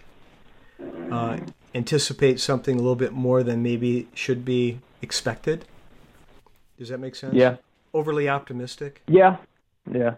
uh, 1.11 1.37
anticipate 1.75 2.39
something 2.39 2.75
a 2.75 2.79
little 2.79 2.95
bit 2.95 3.13
more 3.13 3.43
than 3.43 3.61
maybe 3.63 4.07
should 4.13 4.43
be 4.43 4.79
expected. 5.01 5.65
Does 6.77 6.89
that 6.89 6.99
make 6.99 7.15
sense? 7.15 7.35
yeah, 7.35 7.57
Overly 7.93 8.27
optimistic. 8.27 9.01
yeah, 9.07 9.37
yeah, 9.91 10.15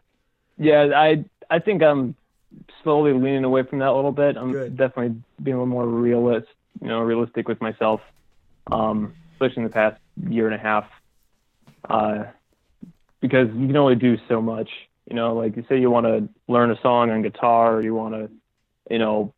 yeah. 0.58 0.92
I 0.96 1.26
I 1.50 1.60
think 1.60 1.84
I'm 1.84 2.16
slowly 2.84 3.14
leaning 3.14 3.44
away 3.44 3.64
from 3.64 3.80
that 3.80 3.90
a 3.90 3.96
little 3.96 4.12
bit. 4.12 4.38
I'm 4.38 4.52
Good. 4.52 4.78
definitely 4.78 5.22
being 5.44 5.56
a 5.56 5.60
little 5.60 5.66
more 5.66 5.88
realist, 5.88 6.48
you 6.82 6.88
know, 6.88 7.00
realistic 7.00 7.48
with 7.48 7.60
myself, 7.60 8.02
um, 8.72 9.14
especially 9.34 9.64
in 9.64 9.64
the 9.64 9.74
past 9.74 10.00
year 10.30 10.46
and 10.46 10.56
a 10.56 10.58
half. 10.58 10.86
Uh, 11.90 12.26
because 13.20 13.48
you 13.56 13.68
can 13.68 13.78
only 13.78 13.96
do 13.96 14.18
so 14.28 14.42
much. 14.42 14.70
You 15.10 15.16
know, 15.16 15.36
like 15.36 15.56
you 15.56 15.66
say, 15.68 15.80
you 15.80 15.92
want 15.92 16.06
to 16.06 16.30
learn 16.48 16.72
a 16.72 16.80
song 16.82 17.12
on 17.12 17.22
guitar, 17.22 17.76
or 17.76 17.82
you 17.82 17.94
want 17.94 18.14
to, 18.16 18.30
you 18.90 19.00
know, 19.00 19.34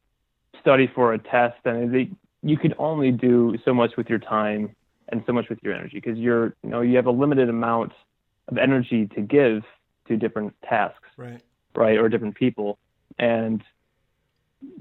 study 0.61 0.89
for 0.93 1.13
a 1.13 1.17
test, 1.17 1.57
and 1.65 1.93
it, 1.95 2.09
you 2.43 2.57
can 2.57 2.73
only 2.77 3.11
do 3.11 3.57
so 3.65 3.73
much 3.73 3.97
with 3.97 4.09
your 4.09 4.19
time 4.19 4.75
and 5.09 5.23
so 5.25 5.33
much 5.33 5.49
with 5.49 5.59
your 5.63 5.73
energy 5.73 5.99
because 5.99 6.17
you're, 6.17 6.55
you 6.63 6.69
know, 6.69 6.81
you 6.81 6.95
have 6.97 7.05
a 7.05 7.11
limited 7.11 7.49
amount 7.49 7.93
of 8.47 8.57
energy 8.57 9.07
to 9.07 9.21
give 9.21 9.63
to 10.07 10.15
different 10.17 10.53
tasks 10.67 11.09
Right. 11.17 11.41
right, 11.75 11.97
or 11.97 12.09
different 12.09 12.35
people, 12.35 12.77
and 13.19 13.61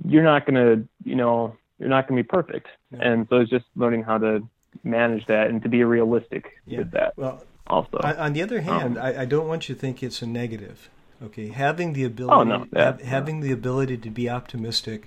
you're 0.07 0.23
not 0.23 0.47
gonna, 0.47 0.85
you 1.05 1.17
know, 1.17 1.57
you're 1.79 1.89
not 1.89 2.09
gonna 2.09 2.19
be 2.23 2.27
perfect, 2.27 2.69
No. 2.91 3.01
and 3.01 3.29
so 3.29 3.37
it's 3.39 3.51
just 3.51 3.67
learning 3.77 4.03
how 4.05 4.19
to 4.19 4.47
manage 4.85 5.27
that 5.27 5.49
and 5.49 5.63
to 5.63 5.69
be 5.69 5.85
realistic 5.85 6.53
Yeah. 6.67 6.79
with 6.79 6.91
that 6.93 7.17
Well, 7.17 7.45
also. 7.67 7.99
on, 8.03 8.17
on 8.17 8.33
the 8.35 8.43
other 8.43 8.61
hand, 8.61 8.99
I, 8.99 9.23
I 9.23 9.25
don't 9.25 9.49
want 9.49 9.69
you 9.69 9.75
to 9.75 9.81
think 9.81 10.03
it's 10.03 10.23
a 10.23 10.27
negative. 10.27 10.89
Okay, 11.23 11.49
having 11.49 11.95
the 11.95 12.05
ability, 12.05 12.35
Oh, 12.35 12.45
no. 12.45 12.67
Yeah. 12.73 12.85
hav- 12.85 13.01
having 13.03 13.41
the 13.41 13.51
ability 13.53 13.97
to 13.99 14.11
be 14.11 14.29
optimistic, 14.29 15.07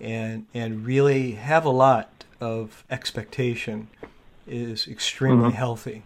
and 0.00 0.46
and 0.54 0.86
really 0.86 1.32
have 1.32 1.64
a 1.64 1.70
lot 1.70 2.24
of 2.40 2.84
expectation, 2.88 3.88
is 4.46 4.86
extremely 4.86 5.50
Mhm. 5.50 5.54
healthy. 5.54 6.02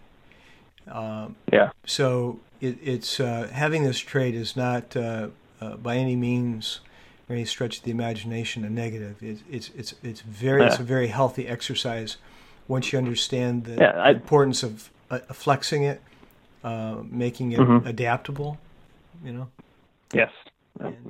Um, 0.91 1.35
yeah, 1.51 1.71
so 1.85 2.39
it, 2.61 2.77
it's 2.83 3.19
uh, 3.19 3.49
having 3.51 3.83
this 3.83 3.99
trait 3.99 4.35
is 4.35 4.55
not 4.55 4.95
uh, 4.97 5.29
uh, 5.61 5.77
by 5.77 5.95
any 5.97 6.15
means 6.15 6.81
or 7.29 7.35
any 7.35 7.45
stretch 7.45 7.77
of 7.79 7.83
the 7.83 7.91
imagination 7.91 8.65
a 8.65 8.69
negative. 8.69 9.15
It's 9.21 9.43
it's 9.49 9.69
it's, 9.77 9.93
it's 10.03 10.21
very 10.21 10.63
it's 10.65 10.79
a 10.79 10.83
very 10.83 11.07
healthy 11.07 11.47
exercise 11.47 12.17
once 12.67 12.91
you 12.91 12.97
understand 12.99 13.63
the 13.65 13.75
Yeah, 13.75 13.91
I- 13.91 14.11
importance 14.11 14.63
of 14.63 14.89
uh, 15.09 15.19
flexing 15.33 15.83
it, 15.83 16.01
uh, 16.63 16.97
making 17.09 17.51
it 17.53 17.59
Mhm. 17.59 17.85
adaptable. 17.85 18.57
You 19.23 19.31
know. 19.33 19.47
yes, 20.13 20.31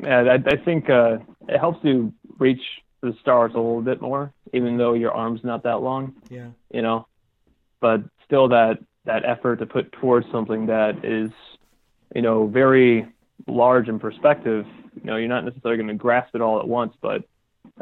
yeah. 0.04 0.20
I, 0.22 0.36
I 0.36 0.58
think 0.64 0.90
uh, 0.90 1.18
it 1.48 1.58
helps 1.60 1.84
you 1.84 2.14
reach 2.38 2.62
the 3.02 3.14
stars 3.22 3.52
a 3.54 3.58
little 3.58 3.82
bit 3.82 4.02
more, 4.02 4.32
even 4.54 4.78
though 4.78 4.94
your 4.94 5.12
arm's 5.12 5.44
not 5.44 5.64
that 5.64 5.82
long. 5.82 6.14
Yeah. 6.30 6.50
you 6.72 6.82
know, 6.82 7.08
but 7.82 8.02
still 8.26 8.50
that 8.50 8.78
that 9.06 9.26
effort 9.26 9.58
to 9.58 9.66
put 9.66 9.92
towards 9.94 10.26
something 10.32 10.68
that 10.68 11.04
is, 11.04 11.32
you 12.16 12.22
know, 12.22 12.48
very 12.48 13.08
large 13.48 13.90
in 13.90 14.00
perspective. 14.00 14.66
You 14.96 15.04
know, 15.04 15.16
you're 15.18 15.28
not 15.28 15.44
necessarily 15.44 15.78
going 15.78 15.88
to 15.88 16.02
grasp 16.02 16.36
it 16.36 16.42
all 16.42 16.60
at 16.60 16.68
once, 16.68 16.94
but 17.02 17.24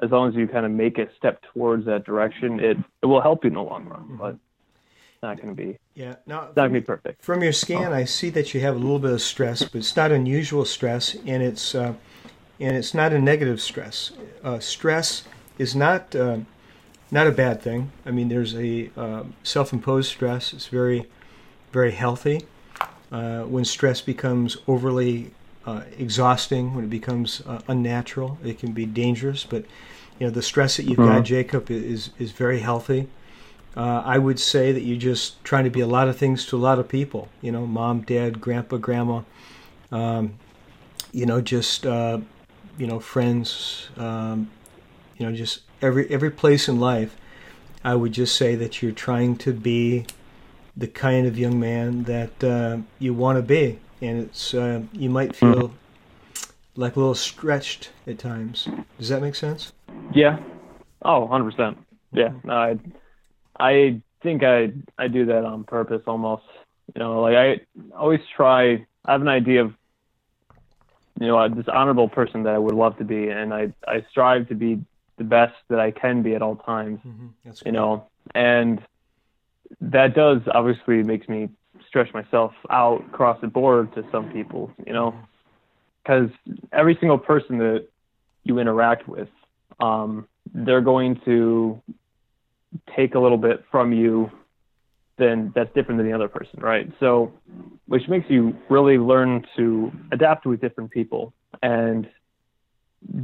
as 0.02 0.10
long 0.12 0.30
as 0.30 0.36
you 0.36 0.48
kind 0.48 0.66
of 0.66 0.72
make 0.72 0.98
a 0.98 1.08
step 1.18 1.44
towards 1.54 1.86
that 1.86 2.06
direction, 2.06 2.60
it 2.60 2.78
it 3.02 3.06
will 3.06 3.22
help 3.22 3.44
you 3.44 3.50
in 3.50 3.56
the 3.56 3.62
long 3.62 3.86
run. 3.86 4.18
But 4.20 4.36
it's 4.36 5.22
not 5.22 5.38
going 5.38 5.56
to 5.56 5.62
be 5.62 5.78
Yeah. 5.94 6.12
It's 6.12 6.28
not 6.28 6.56
going 6.56 6.74
to 6.74 6.80
be 6.80 6.86
perfect. 6.86 7.24
From 7.24 7.44
your 7.44 7.54
scan, 7.54 7.94
I 7.94 8.06
see 8.06 8.30
that 8.32 8.54
you 8.54 8.62
have 8.62 8.76
a 8.76 8.80
little 8.80 9.00
bit 9.00 9.12
of 9.12 9.22
stress, 9.22 9.64
but 9.64 9.76
it's 9.76 9.96
not 9.96 10.12
unusual 10.12 10.66
stress, 10.66 11.16
and 11.26 11.44
it's 11.44 11.76
uh, 11.76 11.94
and 12.60 12.76
it's 12.76 12.94
not 12.94 13.14
a 13.14 13.20
negative 13.20 13.62
stress. 13.62 14.12
Uh, 14.44 14.60
stress 14.60 15.24
is 15.58 15.76
not 15.76 16.16
uh, 16.16 16.40
not 17.12 17.28
a 17.28 17.32
bad 17.32 17.62
thing. 17.62 17.92
I 18.06 18.12
mean, 18.12 18.30
there's 18.30 18.56
a 18.56 18.90
um 18.98 19.34
self-imposed 19.44 20.10
stress. 20.10 20.54
It's 20.54 20.68
very 20.68 21.08
very 21.72 21.92
healthy. 21.92 22.46
Uh, 23.12 23.44
when 23.44 23.66
stress 23.66 24.02
becomes 24.02 24.58
overly 24.68 25.32
uh, 25.66 25.82
exhausting, 25.98 26.74
when 26.76 26.86
it 26.86 26.90
becomes 26.90 27.42
uh, 27.46 27.60
unnatural, 27.68 28.38
it 28.44 28.58
can 28.60 28.72
be 28.72 28.86
dangerous. 28.86 29.46
But 29.46 29.66
you 30.20 30.28
know, 30.28 30.32
the 30.32 30.42
stress 30.42 30.78
that 30.78 30.84
you've 30.86 31.00
got, 31.00 31.22
Mhm. 31.22 31.26
Jacob, 31.26 31.72
is 31.72 32.12
is 32.20 32.32
very 32.32 32.60
healthy. 32.60 33.08
Uh, 33.76 34.02
I 34.06 34.18
would 34.18 34.40
say 34.40 34.72
that 34.74 34.82
you're 34.82 34.98
just 35.00 35.42
trying 35.44 35.64
to 35.64 35.70
be 35.70 35.80
a 35.82 35.88
lot 35.88 36.08
of 36.10 36.18
things 36.18 36.46
to 36.48 36.58
a 36.58 36.60
lot 36.70 36.80
of 36.80 36.88
people. 36.90 37.30
You 37.42 37.52
know, 37.52 37.66
mom, 37.66 38.02
dad, 38.02 38.42
grandpa, 38.42 38.78
grandma. 38.78 39.22
Um, 39.92 40.34
you 41.14 41.26
know, 41.26 41.42
just 41.42 41.86
uh, 41.86 42.20
you 42.78 42.88
know, 42.88 43.00
friends. 43.00 43.90
Um, 43.98 44.50
you 45.18 45.26
know, 45.26 45.34
just 45.36 45.62
every 45.82 46.10
every 46.10 46.32
place 46.32 46.68
in 46.68 46.80
life. 46.80 47.16
I 47.84 47.96
would 47.96 48.12
just 48.12 48.36
say 48.36 48.56
that 48.56 48.82
you're 48.82 48.92
trying 48.92 49.38
to 49.38 49.54
be 49.54 50.06
the 50.78 50.88
kind 50.88 51.26
of 51.26 51.38
young 51.38 51.60
man 51.60 52.04
that 52.04 52.44
uh, 52.44 52.78
you 53.00 53.14
want 53.14 53.38
to 53.38 53.42
be, 53.42 53.80
and 54.02 54.20
it's 54.20 54.54
uh, 54.54 54.82
you 54.94 55.10
might 55.10 55.36
feel 55.36 55.74
like 56.76 56.96
a 56.96 57.00
little 57.00 57.16
stretched 57.16 57.90
at 58.08 58.20
times. 58.20 58.68
Does 58.98 59.10
that 59.10 59.22
make 59.22 59.36
sense? 59.36 59.74
Yeah. 60.14 60.40
Oh, 61.04 61.28
100%. 61.28 61.76
Yeah. 62.14 62.34
No, 62.44 62.54
I 62.54 62.80
I 63.60 64.02
think 64.22 64.44
I 64.44 64.72
I 64.98 65.08
do 65.08 65.26
that 65.26 65.44
on 65.46 65.64
purpose 65.64 66.04
almost. 66.06 66.44
You 66.96 67.00
know, 67.00 67.22
like 67.22 67.36
I 67.36 67.62
always 67.96 68.22
try 68.36 68.86
I 69.06 69.12
have 69.12 69.22
an 69.22 69.28
idea 69.28 69.64
of 69.64 69.74
you 71.20 71.28
know, 71.28 71.48
this 71.50 71.68
honorable 71.68 72.10
person 72.10 72.44
that 72.44 72.56
I 72.56 72.58
would 72.58 72.74
love 72.74 72.98
to 72.98 73.04
be 73.04 73.30
and 73.30 73.54
I 73.54 73.74
I 73.88 74.06
strive 74.10 74.48
to 74.50 74.56
be 74.56 74.82
the 75.22 75.28
best 75.28 75.54
that 75.70 75.80
I 75.80 75.92
can 75.92 76.24
be 76.24 76.34
at 76.34 76.42
all 76.42 76.56
times, 76.56 77.00
Mm-hmm. 77.06 77.52
You 77.66 77.72
know. 77.72 78.08
And 78.34 78.82
that 79.80 80.16
does 80.16 80.42
obviously 80.54 81.04
makes 81.04 81.28
me 81.30 81.50
stretch 81.88 82.14
myself 82.14 82.54
out 82.70 83.04
across 83.10 83.40
the 83.42 83.48
board 83.48 83.94
to 83.96 84.04
some 84.12 84.32
people, 84.32 84.72
you 84.88 84.94
know, 84.94 85.14
because 86.02 86.30
every 86.72 86.98
single 87.00 87.18
person 87.18 87.58
that 87.60 87.88
you 88.44 88.60
interact 88.60 89.08
with, 89.08 89.30
um, 89.80 90.28
they're 90.54 90.82
going 90.82 91.20
to 91.26 91.82
take 92.96 93.16
a 93.16 93.20
little 93.20 93.38
bit 93.38 93.64
from 93.72 93.94
you 93.94 94.32
then 95.18 95.52
that's 95.54 95.72
different 95.76 96.00
than 96.00 96.08
the 96.08 96.14
other 96.14 96.28
person, 96.28 96.60
right? 96.60 96.92
So, 97.00 97.32
which 97.86 98.08
makes 98.08 98.28
you 98.30 98.56
really 98.70 98.98
learn 98.98 99.46
to 99.56 99.92
adapt 100.12 100.48
with 100.48 100.62
different 100.62 100.90
people. 100.90 101.32
And 101.62 102.10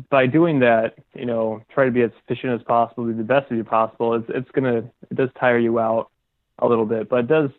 by 0.09 0.25
doing 0.25 0.59
that, 0.59 0.95
you 1.13 1.25
know, 1.25 1.61
try 1.73 1.85
to 1.85 1.91
be 1.91 2.01
as 2.01 2.11
efficient 2.23 2.53
as 2.59 2.63
possible, 2.65 3.05
be 3.05 3.13
the 3.13 3.23
best 3.23 3.51
of 3.51 3.57
you 3.57 3.63
possible. 3.63 4.15
It's 4.15 4.25
it's 4.29 4.51
gonna 4.51 4.77
it 5.09 5.15
does 5.15 5.29
tire 5.39 5.59
you 5.59 5.79
out 5.79 6.09
a 6.59 6.67
little 6.67 6.85
bit, 6.85 7.09
but 7.09 7.21
it 7.21 7.27
does 7.27 7.51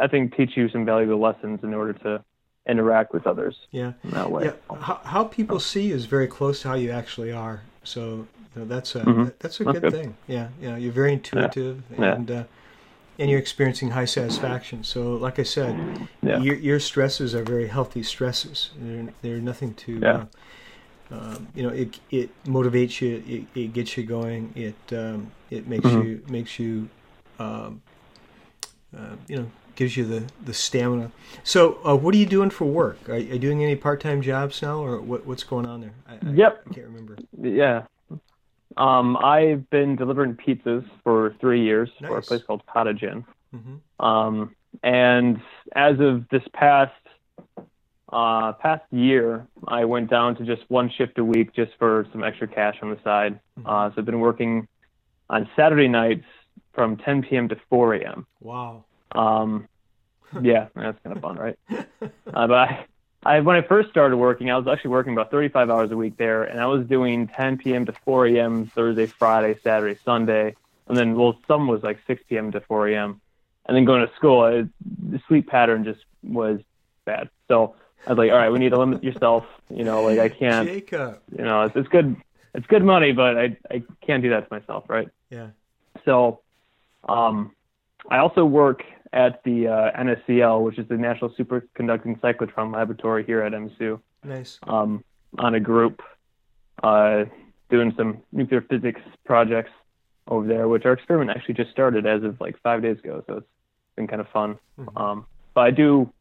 I 0.00 0.06
think 0.06 0.36
teach 0.36 0.56
you 0.56 0.68
some 0.68 0.84
valuable 0.84 1.20
lessons 1.20 1.60
in 1.62 1.74
order 1.74 1.92
to 1.94 2.24
interact 2.68 3.12
with 3.12 3.26
others. 3.26 3.56
Yeah, 3.70 3.92
in 4.04 4.10
that 4.10 4.30
way. 4.30 4.46
Yeah, 4.46 4.76
how, 4.78 5.00
how 5.04 5.24
people 5.24 5.60
see 5.60 5.88
you 5.88 5.94
is 5.94 6.06
very 6.06 6.26
close 6.26 6.62
to 6.62 6.68
how 6.68 6.74
you 6.74 6.90
actually 6.90 7.32
are. 7.32 7.62
So 7.84 8.26
you 8.54 8.62
know, 8.62 8.64
that's 8.64 8.94
a 8.94 9.00
mm-hmm. 9.00 9.28
that's 9.38 9.60
a 9.60 9.64
good, 9.64 9.82
good, 9.82 9.92
thing. 9.92 10.16
Yeah, 10.26 10.48
yeah, 10.60 10.76
you're 10.76 10.92
very 10.92 11.12
intuitive 11.12 11.82
yeah. 11.98 12.14
and. 12.14 12.30
Yeah. 12.30 12.40
Uh, 12.40 12.44
and 13.18 13.30
you're 13.30 13.38
experiencing 13.38 13.92
high 13.92 14.04
satisfaction. 14.04 14.84
So, 14.84 15.14
like 15.14 15.38
I 15.38 15.42
said, 15.42 16.06
yeah. 16.22 16.38
your, 16.38 16.54
your 16.56 16.78
stresses 16.78 17.34
are 17.34 17.42
very 17.42 17.68
healthy 17.68 18.02
stresses. 18.02 18.72
They're, 18.78 19.08
they're 19.22 19.40
nothing 19.40 19.72
to, 19.72 19.98
yeah. 19.98 20.12
uh, 20.12 20.24
um, 21.10 21.48
you 21.54 21.62
know, 21.62 21.68
it 21.68 21.98
it 22.10 22.30
motivates 22.44 23.00
you, 23.00 23.22
it, 23.26 23.60
it 23.60 23.72
gets 23.72 23.96
you 23.96 24.04
going, 24.04 24.52
it 24.54 24.96
um, 24.96 25.30
it 25.50 25.66
makes 25.66 25.86
mm-hmm. 25.86 26.02
you 26.02 26.22
makes 26.28 26.58
you, 26.58 26.88
um, 27.38 27.82
uh, 28.96 29.16
you 29.28 29.36
know, 29.36 29.50
gives 29.76 29.96
you 29.96 30.04
the, 30.04 30.24
the 30.44 30.54
stamina. 30.54 31.12
So, 31.44 31.78
uh, 31.86 31.94
what 31.94 32.14
are 32.14 32.18
you 32.18 32.26
doing 32.26 32.50
for 32.50 32.64
work? 32.64 33.08
Are, 33.08 33.14
are 33.14 33.18
you 33.18 33.38
doing 33.38 33.62
any 33.62 33.76
part 33.76 34.00
time 34.00 34.20
jobs 34.22 34.60
now, 34.62 34.78
or 34.78 35.00
what, 35.00 35.26
what's 35.26 35.44
going 35.44 35.66
on 35.66 35.80
there? 35.80 35.94
I, 36.08 36.18
yep, 36.30 36.62
I 36.68 36.74
can't 36.74 36.86
remember. 36.86 37.16
Yeah, 37.40 37.84
um, 38.76 39.16
I've 39.16 39.68
been 39.70 39.96
delivering 39.96 40.34
pizzas 40.34 40.84
for 41.04 41.34
three 41.40 41.62
years 41.62 41.90
nice. 42.00 42.08
for 42.08 42.18
a 42.18 42.22
place 42.22 42.42
called 42.42 42.62
Cottage 42.66 43.02
Inn. 43.02 43.24
Mm-hmm. 43.54 44.04
Um, 44.04 44.56
and 44.82 45.40
as 45.74 45.98
of 46.00 46.28
this 46.28 46.42
past 46.52 46.92
uh, 48.12 48.52
past 48.52 48.84
year, 48.92 49.46
I 49.66 49.84
went 49.84 50.10
down 50.10 50.36
to 50.36 50.44
just 50.44 50.62
one 50.68 50.90
shift 50.96 51.18
a 51.18 51.24
week 51.24 51.52
just 51.52 51.72
for 51.78 52.06
some 52.12 52.22
extra 52.22 52.46
cash 52.46 52.76
on 52.82 52.90
the 52.90 52.98
side. 53.02 53.40
Mm-hmm. 53.58 53.68
Uh, 53.68 53.90
so 53.90 53.94
I've 53.98 54.04
been 54.04 54.20
working 54.20 54.68
on 55.28 55.48
Saturday 55.56 55.88
nights 55.88 56.24
from 56.72 56.96
10 56.98 57.22
p.m. 57.22 57.48
to 57.48 57.56
4 57.68 57.94
a.m. 57.94 58.26
Wow. 58.40 58.84
Um, 59.12 59.68
yeah, 60.42 60.68
that's 60.74 60.98
kind 61.02 61.16
of 61.16 61.22
fun, 61.22 61.36
right? 61.36 61.58
Uh, 61.72 62.46
but 62.46 62.52
I, 62.52 62.86
I 63.24 63.40
when 63.40 63.56
I 63.56 63.62
first 63.62 63.90
started 63.90 64.16
working, 64.16 64.50
I 64.50 64.56
was 64.56 64.68
actually 64.68 64.90
working 64.90 65.12
about 65.12 65.30
35 65.30 65.70
hours 65.70 65.90
a 65.90 65.96
week 65.96 66.16
there, 66.16 66.44
and 66.44 66.60
I 66.60 66.66
was 66.66 66.86
doing 66.86 67.26
10 67.28 67.58
p.m. 67.58 67.86
to 67.86 67.92
4 68.04 68.26
a.m. 68.26 68.70
Thursday, 68.74 69.06
Friday, 69.06 69.58
Saturday, 69.64 69.98
Sunday, 70.04 70.54
and 70.86 70.96
then 70.96 71.16
well, 71.16 71.38
some 71.48 71.66
was 71.66 71.82
like 71.82 71.98
6 72.06 72.22
p.m. 72.28 72.52
to 72.52 72.60
4 72.60 72.88
a.m. 72.88 73.20
And 73.66 73.76
then 73.76 73.84
going 73.84 74.06
to 74.06 74.14
school, 74.14 74.42
I, 74.42 74.68
the 75.10 75.20
sleep 75.26 75.48
pattern 75.48 75.82
just 75.82 76.04
was 76.22 76.60
bad. 77.04 77.30
So 77.48 77.74
I 78.06 78.10
was 78.10 78.18
like, 78.18 78.30
all 78.30 78.36
right, 78.36 78.50
we 78.50 78.58
need 78.58 78.70
to 78.70 78.78
limit 78.78 79.02
yourself. 79.02 79.44
You 79.70 79.84
know, 79.84 80.02
like 80.02 80.18
I 80.18 80.28
can't. 80.28 80.68
Jacob. 80.68 81.20
You 81.36 81.44
know, 81.44 81.62
it's, 81.62 81.76
it's 81.76 81.88
good. 81.88 82.16
It's 82.54 82.66
good 82.66 82.84
money, 82.84 83.12
but 83.12 83.36
I 83.36 83.56
I 83.70 83.82
can't 84.06 84.22
do 84.22 84.30
that 84.30 84.48
to 84.48 84.54
myself, 84.54 84.84
right? 84.88 85.08
Yeah. 85.30 85.48
So, 86.04 86.40
um, 87.08 87.52
I 88.10 88.18
also 88.18 88.44
work 88.44 88.82
at 89.12 89.42
the 89.44 89.68
uh, 89.68 89.90
NSCL, 89.98 90.62
which 90.62 90.78
is 90.78 90.88
the 90.88 90.96
National 90.96 91.30
Superconducting 91.30 92.20
Cyclotron 92.20 92.72
Laboratory 92.72 93.24
here 93.24 93.42
at 93.42 93.52
MSU. 93.52 94.00
Nice. 94.24 94.58
Um, 94.64 95.04
on 95.38 95.54
a 95.54 95.60
group, 95.60 96.02
uh, 96.82 97.24
doing 97.70 97.92
some 97.96 98.22
nuclear 98.32 98.60
physics 98.62 99.00
projects 99.24 99.70
over 100.28 100.46
there, 100.46 100.68
which 100.68 100.84
our 100.84 100.92
experiment 100.92 101.30
actually 101.30 101.54
just 101.54 101.70
started 101.70 102.06
as 102.06 102.22
of 102.22 102.40
like 102.40 102.60
five 102.62 102.82
days 102.82 102.98
ago. 102.98 103.22
So 103.26 103.38
it's 103.38 103.46
been 103.96 104.06
kind 104.06 104.20
of 104.20 104.28
fun. 104.28 104.58
Mm-hmm. 104.78 104.96
Um, 104.96 105.26
but 105.54 105.62
I 105.62 105.70
do, 105.70 106.12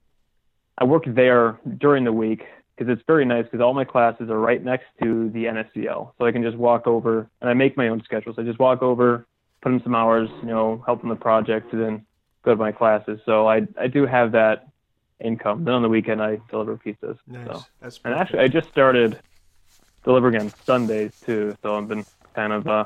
I 0.77 0.83
work 0.83 1.03
there 1.07 1.59
during 1.77 2.03
the 2.03 2.13
week 2.13 2.45
because 2.75 2.91
it's 2.91 3.03
very 3.07 3.25
nice 3.25 3.45
because 3.45 3.61
all 3.61 3.73
my 3.73 3.85
classes 3.85 4.29
are 4.29 4.39
right 4.39 4.63
next 4.63 4.85
to 5.01 5.29
the 5.29 5.45
NSCL. 5.45 6.11
So 6.17 6.25
I 6.25 6.31
can 6.31 6.43
just 6.43 6.57
walk 6.57 6.87
over 6.87 7.29
and 7.41 7.49
I 7.49 7.53
make 7.53 7.77
my 7.77 7.87
own 7.87 8.03
schedules. 8.03 8.37
I 8.37 8.43
just 8.43 8.59
walk 8.59 8.81
over, 8.81 9.25
put 9.61 9.71
in 9.71 9.81
some 9.83 9.95
hours, 9.95 10.29
you 10.41 10.47
know, 10.47 10.83
help 10.85 11.03
on 11.03 11.09
the 11.09 11.15
project, 11.15 11.71
and 11.71 11.81
then 11.81 12.05
go 12.43 12.51
to 12.51 12.57
my 12.57 12.71
classes. 12.71 13.19
So 13.25 13.47
I 13.47 13.67
I 13.79 13.87
do 13.87 14.05
have 14.05 14.33
that 14.33 14.67
income. 15.19 15.63
Then 15.63 15.75
on 15.75 15.81
the 15.81 15.89
weekend 15.89 16.21
I 16.21 16.39
deliver 16.49 16.77
pizzas. 16.77 17.17
Nice. 17.27 17.47
So. 17.47 17.65
That's 17.81 17.99
and 18.03 18.13
actually 18.13 18.39
I 18.39 18.47
just 18.47 18.69
started 18.69 19.19
delivering 20.03 20.37
on 20.41 20.49
Sundays 20.65 21.19
too. 21.25 21.55
So 21.61 21.75
I've 21.75 21.87
been 21.87 22.05
kind 22.33 22.51
of 22.51 22.67
uh 22.67 22.85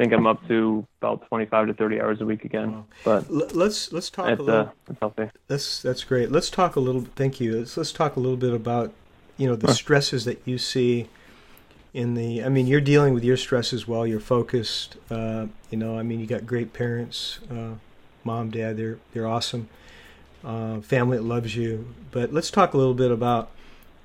think 0.00 0.14
I'm 0.14 0.26
up 0.26 0.46
to 0.48 0.86
about 1.00 1.28
25 1.28 1.68
to 1.68 1.74
30 1.74 2.00
hours 2.00 2.20
a 2.22 2.24
week 2.24 2.44
again. 2.44 2.84
But 3.04 3.30
let's 3.30 3.92
let's 3.92 4.08
talk 4.08 4.38
a 4.38 4.42
little. 4.42 4.72
Uh, 4.88 4.94
healthy. 4.98 5.30
That's 5.46 5.82
that's 5.82 6.04
great. 6.04 6.32
Let's 6.32 6.48
talk 6.48 6.76
a 6.76 6.80
little. 6.80 7.04
Thank 7.16 7.38
you. 7.38 7.58
Let's 7.58 7.76
let's 7.76 7.92
talk 7.92 8.16
a 8.16 8.20
little 8.20 8.38
bit 8.38 8.54
about 8.54 8.92
you 9.36 9.46
know 9.46 9.56
the 9.56 9.68
huh. 9.68 9.74
stresses 9.74 10.24
that 10.24 10.40
you 10.46 10.56
see 10.56 11.08
in 11.92 12.14
the. 12.14 12.42
I 12.42 12.48
mean, 12.48 12.66
you're 12.66 12.80
dealing 12.80 13.12
with 13.12 13.24
your 13.24 13.36
stresses 13.36 13.86
while 13.86 14.06
you're 14.06 14.20
focused. 14.20 14.96
Uh, 15.10 15.48
you 15.70 15.76
know, 15.76 15.98
I 15.98 16.02
mean, 16.02 16.18
you 16.18 16.26
got 16.26 16.46
great 16.46 16.72
parents. 16.72 17.40
Uh, 17.50 17.74
mom, 18.24 18.50
dad, 18.50 18.78
they're 18.78 18.98
they're 19.12 19.26
awesome. 19.26 19.68
Uh, 20.42 20.80
family 20.80 21.18
that 21.18 21.24
loves 21.24 21.54
you. 21.56 21.94
But 22.10 22.32
let's 22.32 22.50
talk 22.50 22.72
a 22.72 22.78
little 22.78 22.94
bit 22.94 23.10
about, 23.10 23.50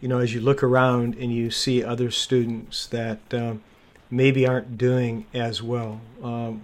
you 0.01 0.09
know, 0.09 0.19
as 0.19 0.33
you 0.33 0.41
look 0.41 0.61
around 0.61 1.15
and 1.15 1.33
you 1.33 1.49
see 1.49 1.81
other 1.81 2.11
students 2.11 2.85
that 2.87 3.19
um, 3.31 3.63
maybe 4.09 4.47
aren't 4.47 4.77
doing 4.77 5.25
as 5.33 5.61
well. 5.61 6.01
Um, 6.23 6.61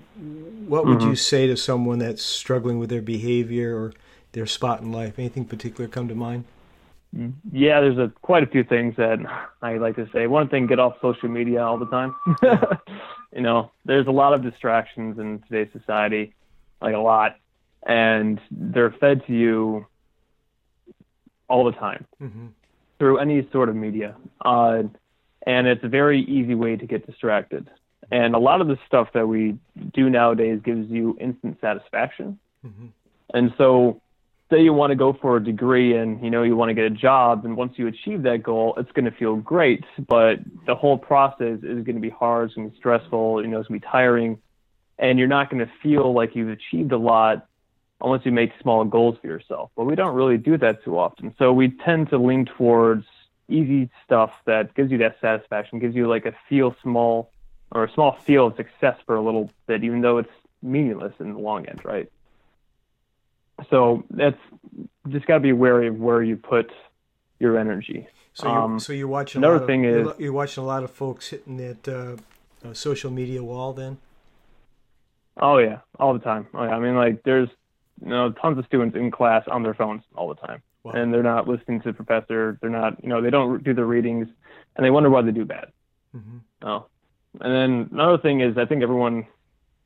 what 0.67 0.86
would 0.86 0.99
mm-hmm. 0.99 1.10
you 1.10 1.15
say 1.15 1.47
to 1.47 1.58
someone 1.58 1.99
that's 1.99 2.23
struggling 2.23 2.80
with 2.80 2.89
their 2.89 3.01
behavior 3.01 3.75
or 3.75 3.93
their 4.32 4.45
spot 4.45 4.82
in 4.82 4.91
life? 4.91 5.17
Anything 5.17 5.45
particular 5.45 5.88
come 5.88 6.08
to 6.08 6.15
mind? 6.15 6.45
Yeah, 7.51 7.82
there's 7.82 7.97
a 7.97 8.12
quite 8.21 8.43
a 8.43 8.47
few 8.47 8.63
things 8.63 8.95
that 8.97 9.19
I 9.62 9.77
like 9.77 9.95
to 9.97 10.10
say. 10.13 10.27
One 10.27 10.47
thing, 10.47 10.67
get 10.67 10.80
off 10.80 10.95
social 11.01 11.30
media 11.30 11.63
all 11.63 11.77
the 11.77 11.88
time. 11.88 12.15
you 13.36 13.41
know, 13.41 13.71
there's 13.86 14.08
a 14.08 14.12
lot 14.12 14.34
of 14.34 14.43
distractions 14.43 15.19
in 15.19 15.43
today's 15.47 15.71
society, 15.73 16.34
like 16.82 16.95
a 16.95 16.99
lot 16.99 17.36
and 17.84 18.39
they're 18.51 18.91
fed 18.91 19.25
to 19.27 19.34
you 19.34 19.86
all 21.49 21.65
the 21.65 21.71
time 21.73 22.06
mm-hmm. 22.21 22.47
through 22.99 23.17
any 23.17 23.47
sort 23.51 23.69
of 23.69 23.75
media. 23.75 24.15
Uh, 24.41 24.84
and 25.45 25.67
it's 25.67 25.84
a 25.84 25.88
very 25.88 26.21
easy 26.23 26.56
way 26.56 26.75
to 26.75 26.86
get 26.86 27.06
distracted. 27.06 27.69
And 28.12 28.36
a 28.36 28.39
lot 28.39 28.62
of 28.62 28.67
the 28.67 28.77
stuff 28.88 29.10
that 29.13 29.27
we 29.27 29.58
do 29.93 30.10
nowadays 30.10 30.60
gives 30.63 30.89
you 30.89 31.17
instant 31.19 31.58
satisfaction. 31.62 32.39
Mm-hmm. 32.65 32.88
And 33.34 33.54
so, 33.58 34.01
say 34.49 34.62
you 34.62 34.73
want 34.73 34.91
to 34.91 34.97
go 34.97 35.13
for 35.21 35.38
a 35.38 35.43
degree 35.43 35.95
and 35.95 36.21
you 36.21 36.30
know 36.30 36.43
you 36.43 36.56
want 36.56 36.69
to 36.69 36.73
get 36.73 36.84
a 36.84 36.89
job, 36.89 37.45
and 37.45 37.56
once 37.56 37.73
you 37.77 37.88
achieve 37.88 38.23
that 38.23 38.43
goal, 38.43 38.73
it's 38.77 38.91
going 38.91 39.06
to 39.06 39.12
feel 39.12 39.38
great. 39.38 39.86
But 40.08 40.39
the 40.67 40.75
whole 40.75 40.97
process 40.97 41.60
is 41.63 41.84
going 41.86 41.95
to 41.95 42.01
be 42.01 42.10
hard, 42.10 42.47
it's 42.47 42.56
going 42.56 42.69
to 42.69 42.73
be 42.73 42.80
stressful, 42.80 43.41
you 43.41 43.47
know, 43.47 43.60
it's 43.60 43.69
going 43.69 43.80
to 43.80 43.86
be 43.86 43.91
tiring, 43.91 44.39
and 44.99 45.17
you're 45.17 45.30
not 45.30 45.49
going 45.49 45.65
to 45.65 45.71
feel 45.82 46.13
like 46.13 46.36
you've 46.36 46.49
achieved 46.49 46.91
a 46.91 46.97
lot 46.97 47.47
unless 48.01 48.25
you 48.25 48.32
make 48.32 48.51
small 48.62 48.84
goals 48.84 49.15
for 49.21 49.27
yourself. 49.27 49.71
But 49.75 49.86
we 49.86 49.95
don't 49.95 50.15
really 50.15 50.38
do 50.38 50.58
that 50.58 50.84
too 50.84 50.97
often. 50.97 51.34
So 51.38 51.54
we 51.54 51.69
tend 51.86 52.10
to 52.10 52.17
lean 52.17 52.45
towards 52.58 53.06
easy 53.52 53.90
stuff 54.06 54.32
that 54.46 54.74
gives 54.74 54.92
you 54.92 54.98
that 55.00 55.18
satisfaction, 55.22 55.80
gives 55.80 55.96
you 55.96 56.08
like 56.08 56.26
a 56.26 56.34
feel 56.48 56.76
small 56.82 57.32
or 57.72 57.84
a 57.84 57.92
small 57.92 58.14
feel 58.14 58.48
of 58.48 58.56
success 58.56 58.98
for 59.06 59.16
a 59.16 59.22
little 59.22 59.50
bit, 59.68 59.84
even 59.84 60.02
though 60.02 60.18
it's 60.18 60.32
meaningless 60.62 61.14
in 61.20 61.34
the 61.34 61.40
long 61.40 61.66
end, 61.66 61.82
right? 61.84 62.12
So 63.70 64.04
that's 64.10 64.38
just 65.10 65.26
got 65.26 65.36
to 65.36 65.40
be 65.40 65.54
wary 65.54 65.88
of 65.88 66.00
where 66.00 66.22
you 66.22 66.36
put 66.36 66.72
your 67.40 67.58
energy. 67.58 68.08
So 68.34 68.48
you're, 68.48 68.58
um, 68.58 68.80
so 68.80 68.94
you're 68.94 69.08
watching 69.08 69.44
another 69.44 69.66
thing 69.66 69.86
of, 69.86 70.08
is 70.08 70.20
you're 70.20 70.34
watching 70.34 70.64
a 70.64 70.66
lot 70.66 70.84
of 70.84 70.92
folks 70.92 71.30
hitting 71.30 71.58
that 71.58 71.88
uh, 71.88 72.68
uh, 72.68 72.74
social 72.74 73.12
media 73.12 73.44
wall 73.44 73.74
then. 73.74 73.98
Oh 75.38 75.58
yeah, 75.58 75.80
all 76.00 76.14
the 76.14 76.20
time. 76.20 76.48
Oh, 76.54 76.64
yeah. 76.64 76.76
I 76.76 76.80
mean, 76.80 76.96
like 76.96 77.24
there's 77.24 77.50
you 78.02 78.10
know, 78.10 78.32
tons 78.32 78.58
of 78.58 78.66
students 78.66 78.96
in 78.96 79.12
class 79.12 79.44
on 79.48 79.64
their 79.64 79.74
phones 79.74 80.04
all 80.16 80.28
the 80.28 80.36
time. 80.36 80.62
Wow. 80.84 80.94
And 80.94 81.13
they're 81.13 81.24
not 81.24 81.48
listening 81.48 81.82
to 81.82 81.89
the 81.89 81.94
professor. 81.94 82.58
They're 82.62 82.70
not, 82.70 83.04
you 83.04 83.10
know, 83.10 83.22
they 83.22 83.30
don't 83.30 83.63
do 83.63 83.74
the 83.74 83.86
readings 83.86 84.28
and 84.76 84.86
they 84.86 84.89
wonder 84.89 85.10
why 85.10 85.22
they 85.22 85.32
do 85.32 85.46
bad. 85.46 85.72
Mm-hmm. 86.15 86.67
Oh. 86.67 86.88
And 87.39 87.54
then 87.54 87.89
another 87.94 88.17
thing 88.17 88.41
is 88.41 88.58
I 88.58 88.65
think 88.65 88.82
everyone, 88.82 89.28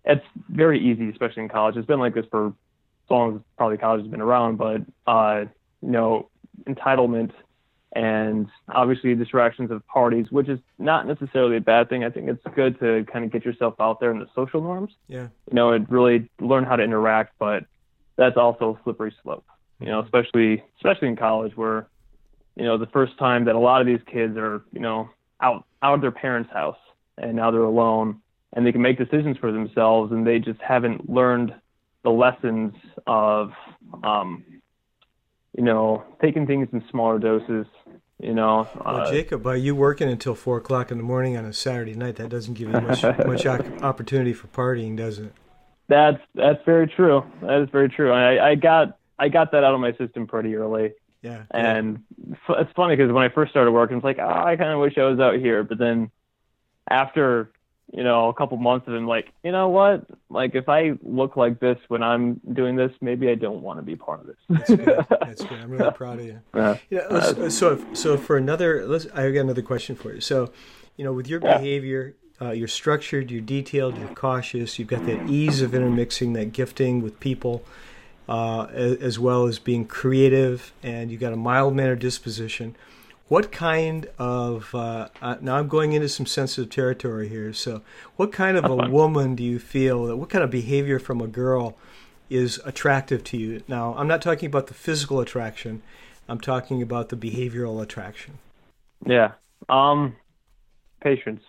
it's 0.05 0.25
very 0.49 0.79
easy, 0.79 1.10
especially 1.10 1.43
in 1.43 1.49
college. 1.49 1.75
It's 1.75 1.88
been 1.88 1.99
like 1.99 2.13
this 2.13 2.25
for 2.31 2.47
as 2.47 2.53
long 3.10 3.36
as 3.36 3.41
probably 3.58 3.77
college 3.77 4.01
has 4.01 4.10
been 4.10 4.21
around, 4.21 4.58
but, 4.58 4.81
uh, 5.05 5.45
you 5.81 5.91
know, 5.91 6.29
entitlement 6.63 7.31
and 7.93 8.47
obviously 8.69 9.15
distractions 9.15 9.71
of 9.71 9.86
parties, 9.88 10.27
which 10.29 10.49
is 10.49 10.60
not 10.79 11.08
necessarily 11.08 11.58
a 11.58 11.62
bad 11.62 11.88
thing. 11.88 12.03
I 12.03 12.10
think 12.10 12.29
it's 12.29 12.43
good 12.55 12.79
to 12.79 13.05
kind 13.12 13.23
of 13.25 13.31
get 13.31 13.45
yourself 13.45 13.75
out 13.79 13.99
there 13.99 14.12
in 14.12 14.19
the 14.19 14.27
social 14.36 14.62
norms. 14.62 14.93
Yeah. 15.08 15.27
You 15.49 15.53
know, 15.53 15.71
and 15.71 15.89
really 15.89 16.29
learn 16.39 16.63
how 16.65 16.75
to 16.75 16.84
interact, 16.84 17.34
but 17.39 17.65
that's 18.17 18.38
also 18.38 18.77
a 18.79 18.84
slippery 18.84 19.13
slope. 19.23 19.45
You 19.79 19.88
know, 19.88 20.01
especially 20.01 20.63
especially 20.77 21.09
in 21.09 21.15
college 21.15 21.55
where, 21.55 21.88
you 22.55 22.63
know, 22.63 22.77
the 22.77 22.88
first 22.88 23.17
time 23.17 23.45
that 23.45 23.55
a 23.55 23.59
lot 23.59 23.81
of 23.81 23.88
these 23.88 23.99
kids 24.11 24.38
are, 24.38 24.63
you 24.71 24.79
know, 24.79 25.09
out 25.41 25.65
out 25.81 25.95
of 25.95 26.01
their 26.01 26.11
parents' 26.11 26.49
house 26.51 26.77
and 27.17 27.35
now 27.35 27.51
they're 27.51 27.61
alone 27.61 28.21
and 28.53 28.65
they 28.65 28.71
can 28.71 28.81
make 28.81 28.97
decisions 28.97 29.38
for 29.38 29.51
themselves 29.51 30.11
and 30.11 30.25
they 30.25 30.39
just 30.39 30.61
haven't 30.61 31.09
learned 31.09 31.53
the 32.03 32.09
lessons 32.09 32.73
of 33.05 33.51
um, 34.03 34.43
you 35.57 35.63
know, 35.63 36.03
taking 36.21 36.45
things 36.45 36.67
in 36.71 36.83
smaller 36.89 37.19
doses. 37.19 37.65
You 38.19 38.33
know, 38.33 38.67
well, 38.85 39.01
uh, 39.01 39.11
Jacob, 39.11 39.45
are 39.45 39.57
you 39.57 39.75
working 39.75 40.07
until 40.09 40.35
four 40.35 40.57
o'clock 40.57 40.89
in 40.89 40.97
the 40.97 41.03
morning 41.03 41.35
on 41.35 41.43
a 41.43 41.51
Saturday 41.51 41.95
night? 41.95 42.15
That 42.15 42.29
doesn't 42.29 42.53
give 42.53 42.69
you 42.69 42.79
much 42.79 43.03
much 43.25 43.45
opportunity 43.45 44.31
for 44.31 44.47
partying, 44.47 44.95
does 44.95 45.19
it? 45.19 45.33
That's 45.89 46.21
that's 46.33 46.63
very 46.65 46.88
true. 46.88 47.23
That 47.41 47.61
is 47.61 47.69
very 47.71 47.89
true. 47.89 48.13
I, 48.13 48.51
I 48.51 48.55
got 48.55 48.97
I 49.17 49.30
got 49.30 49.51
that 49.51 49.63
out 49.63 49.73
of 49.73 49.80
my 49.80 49.93
system 49.93 50.28
pretty 50.28 50.56
early. 50.56 50.93
Yeah. 51.21 51.43
And 51.51 52.04
yeah. 52.28 52.56
it's 52.60 52.71
funny 52.75 52.95
because 52.95 53.12
when 53.12 53.23
I 53.23 53.30
first 53.30 53.51
started 53.51 53.71
working, 53.71 53.97
it's 53.97 54.04
like, 54.04 54.19
oh, 54.19 54.28
I 54.28 54.56
kind 54.56 54.71
of 54.71 54.80
wish 54.80 54.97
I 54.97 55.04
was 55.04 55.19
out 55.19 55.36
here. 55.36 55.63
But 55.63 55.78
then 55.78 56.12
after 56.89 57.51
you 57.93 58.04
know, 58.04 58.30
a 58.30 58.34
couple 58.34 58.58
months 58.58 58.88
of 58.88 58.93
him 58.93 59.08
like, 59.08 59.32
you 59.43 59.51
know 59.51 59.69
what? 59.69 60.06
Like 60.30 60.56
if 60.56 60.67
I 60.67 60.93
look 61.01 61.38
like 61.38 61.60
this 61.60 61.78
when 61.88 62.01
I'm 62.01 62.41
doing 62.54 62.75
this, 62.75 62.91
maybe 62.99 63.30
I 63.30 63.36
don't 63.36 63.62
want 63.62 63.80
to 63.80 63.84
be 63.84 63.95
part 63.95 64.21
of 64.21 64.28
this. 64.28 64.36
That's 64.49 64.69
good. 64.69 65.06
That's 65.21 65.43
good. 65.43 65.60
I'm 65.60 65.69
really 65.69 65.91
proud 65.91 66.19
of 66.19 66.25
you. 66.25 66.39
Yeah. 66.56 66.78
yeah 66.89 66.99
uh, 66.99 67.49
so 67.49 67.86
so 67.93 68.17
for 68.17 68.38
another, 68.38 68.88
let's. 68.88 69.06
I 69.13 69.30
got 69.32 69.41
another 69.41 69.62
question 69.62 69.95
for 69.95 70.13
you. 70.13 70.21
So, 70.21 70.51
you 70.97 71.04
know, 71.04 71.13
with 71.13 71.28
your 71.28 71.41
yeah. 71.41 71.58
behavior, 71.58 72.15
uh, 72.41 72.51
you're 72.51 72.67
structured, 72.67 73.30
you're 73.30 73.41
detailed, 73.41 73.97
you're 73.97 74.08
cautious. 74.10 74.80
You've 74.80 74.88
got 74.88 75.06
that 75.06 75.30
ease 75.30 75.62
of 75.62 75.75
intermixing, 75.75 76.34
that 76.34 76.54
gifting 76.54 77.01
with 77.01 77.19
people, 77.19 77.63
uh, 78.27 78.65
as 78.71 79.19
well 79.19 79.45
as 79.45 79.59
being 79.59 79.85
creative, 79.85 80.73
and 80.81 81.11
you've 81.11 81.21
got 81.21 81.33
a 81.33 81.38
mild 81.38 81.75
mannered 81.75 81.99
disposition. 81.99 82.75
What 83.27 83.51
kind 83.51 84.07
of 84.19 84.73
uh, 84.75 85.09
uh, 85.19 85.38
now 85.41 85.55
i'm 85.55 85.67
going 85.67 85.93
into 85.93 86.07
some 86.07 86.27
sensitive 86.27 86.69
territory 86.69 87.27
here 87.27 87.53
so 87.53 87.81
what 88.17 88.31
kind 88.31 88.55
of 88.55 88.65
a 88.65 88.75
woman 88.89 89.33
do 89.33 89.43
you 89.43 89.57
feel 89.57 90.05
that 90.05 90.17
what 90.17 90.29
kind 90.29 90.43
of 90.43 90.51
behavior 90.51 90.99
from 90.99 91.21
a 91.21 91.27
girl 91.27 91.75
is 92.29 92.59
attractive 92.65 93.23
to 93.25 93.38
you? 93.38 93.63
Now 93.67 93.95
i'm 93.97 94.07
not 94.07 94.21
talking 94.21 94.45
about 94.45 94.67
the 94.67 94.75
physical 94.75 95.19
attraction 95.19 95.81
i'm 96.29 96.39
talking 96.39 96.83
about 96.83 97.09
the 97.09 97.15
behavioral 97.15 97.81
attraction. 97.81 98.38
Yeah 99.07 99.31
um 99.69 100.15
patience 101.01 101.41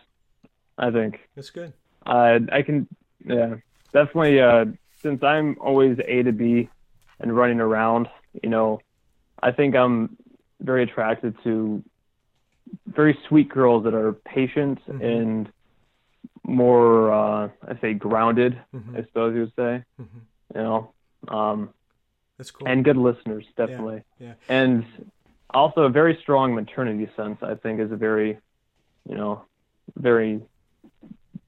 i 0.78 0.90
think. 0.90 1.20
That's 1.34 1.50
good. 1.50 1.74
Uh, 2.06 2.38
i 2.50 2.62
can 2.62 2.88
yeah 3.22 3.56
definitely 3.92 4.40
uh, 4.40 4.64
since 5.06 5.22
i'm 5.22 5.56
always 5.60 5.98
a 6.06 6.22
to 6.22 6.32
b 6.32 6.68
and 7.20 7.36
running 7.36 7.60
around 7.60 8.08
you 8.42 8.48
know 8.48 8.80
i 9.42 9.50
think 9.52 9.74
i'm 9.74 10.16
very 10.60 10.82
attracted 10.82 11.34
to 11.44 11.82
very 12.86 13.18
sweet 13.28 13.48
girls 13.48 13.84
that 13.84 13.94
are 13.94 14.12
patient 14.12 14.78
mm-hmm. 14.88 15.02
and 15.02 15.52
more 16.46 17.12
uh 17.12 17.48
I 17.66 17.78
say 17.80 17.94
grounded, 17.94 18.60
mm-hmm. 18.74 18.96
I 18.96 19.02
suppose 19.02 19.34
you 19.34 19.40
would 19.40 19.52
say. 19.56 19.84
Mm-hmm. 20.00 20.18
You 20.54 20.62
know. 20.62 20.92
Um 21.28 21.70
that's 22.38 22.50
cool. 22.50 22.68
And 22.68 22.84
good 22.84 22.96
listeners, 22.98 23.46
definitely. 23.56 24.02
Yeah, 24.18 24.26
yeah. 24.28 24.34
And 24.48 24.84
also 25.50 25.82
a 25.82 25.88
very 25.88 26.18
strong 26.20 26.54
maternity 26.54 27.10
sense, 27.16 27.38
I 27.42 27.54
think, 27.54 27.80
is 27.80 27.90
a 27.90 27.96
very, 27.96 28.38
you 29.08 29.14
know, 29.14 29.42
very 29.96 30.42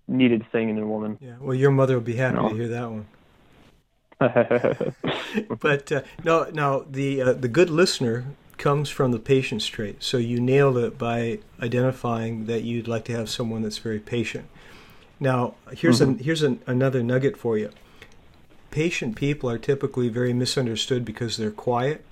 needed 0.06 0.50
thing 0.50 0.70
in 0.70 0.78
a 0.78 0.86
woman. 0.86 1.18
Yeah. 1.20 1.34
Well, 1.40 1.54
your 1.54 1.70
mother 1.70 1.94
will 1.94 2.00
be 2.00 2.16
happy 2.16 2.36
you 2.36 2.42
know? 2.42 2.48
to 2.48 2.54
hear 2.54 2.68
that 2.68 2.90
one. 2.90 3.06
but 5.60 5.92
uh, 5.92 6.02
no, 6.24 6.50
now 6.52 6.84
the 6.90 7.22
uh, 7.22 7.32
the 7.32 7.48
good 7.48 7.70
listener 7.70 8.26
comes 8.56 8.90
from 8.90 9.12
the 9.12 9.18
patience 9.18 9.66
trait. 9.66 10.02
So 10.02 10.16
you 10.16 10.40
nailed 10.40 10.76
it 10.76 10.98
by 10.98 11.38
identifying 11.62 12.46
that 12.46 12.64
you'd 12.64 12.88
like 12.88 13.04
to 13.04 13.12
have 13.12 13.30
someone 13.30 13.62
that's 13.62 13.78
very 13.78 14.00
patient. 14.00 14.46
Now, 15.20 15.54
here's 15.72 16.00
mm-hmm. 16.00 16.12
an, 16.12 16.18
here's 16.18 16.42
an, 16.42 16.60
another 16.66 17.02
nugget 17.02 17.36
for 17.36 17.56
you. 17.56 17.70
Patient 18.72 19.16
people 19.16 19.48
are 19.48 19.58
typically 19.58 20.08
very 20.08 20.32
misunderstood 20.32 21.04
because 21.04 21.36
they're 21.36 21.50
quiet, 21.50 22.04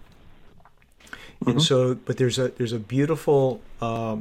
mm-hmm. 1.02 1.50
and 1.50 1.62
so 1.62 1.94
but 1.94 2.16
there's 2.16 2.38
a 2.38 2.48
there's 2.48 2.72
a 2.72 2.78
beautiful 2.78 3.60
uh, 3.82 4.16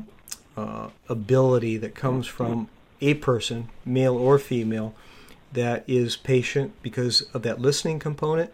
uh, 0.57 0.89
ability 1.07 1.77
that 1.77 1.95
comes 1.95 2.27
from 2.27 2.67
a 2.99 3.13
person, 3.15 3.69
male 3.85 4.17
or 4.17 4.37
female, 4.37 4.95
that 5.55 5.83
is 5.87 6.15
patient 6.15 6.73
because 6.81 7.21
of 7.33 7.41
that 7.43 7.59
listening 7.59 7.99
component, 7.99 8.51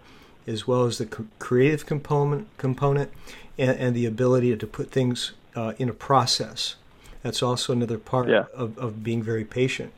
as 0.48 0.68
well 0.68 0.86
as 0.86 0.98
the 0.98 1.06
creative 1.40 1.86
component 1.86 2.48
component, 2.58 3.12
and, 3.58 3.78
and 3.78 3.96
the 3.96 4.06
ability 4.06 4.56
to 4.56 4.68
put 4.68 4.92
things 4.92 5.34
uh, 5.56 5.74
in 5.78 5.90
a 5.90 5.94
process. 5.94 6.76
That's 7.22 7.44
also 7.44 7.74
another 7.74 7.98
part 7.98 8.30
yeah. 8.30 8.46
of, 8.54 8.78
of 8.78 9.04
being 9.04 9.22
very 9.22 9.46
patient. 9.46 9.94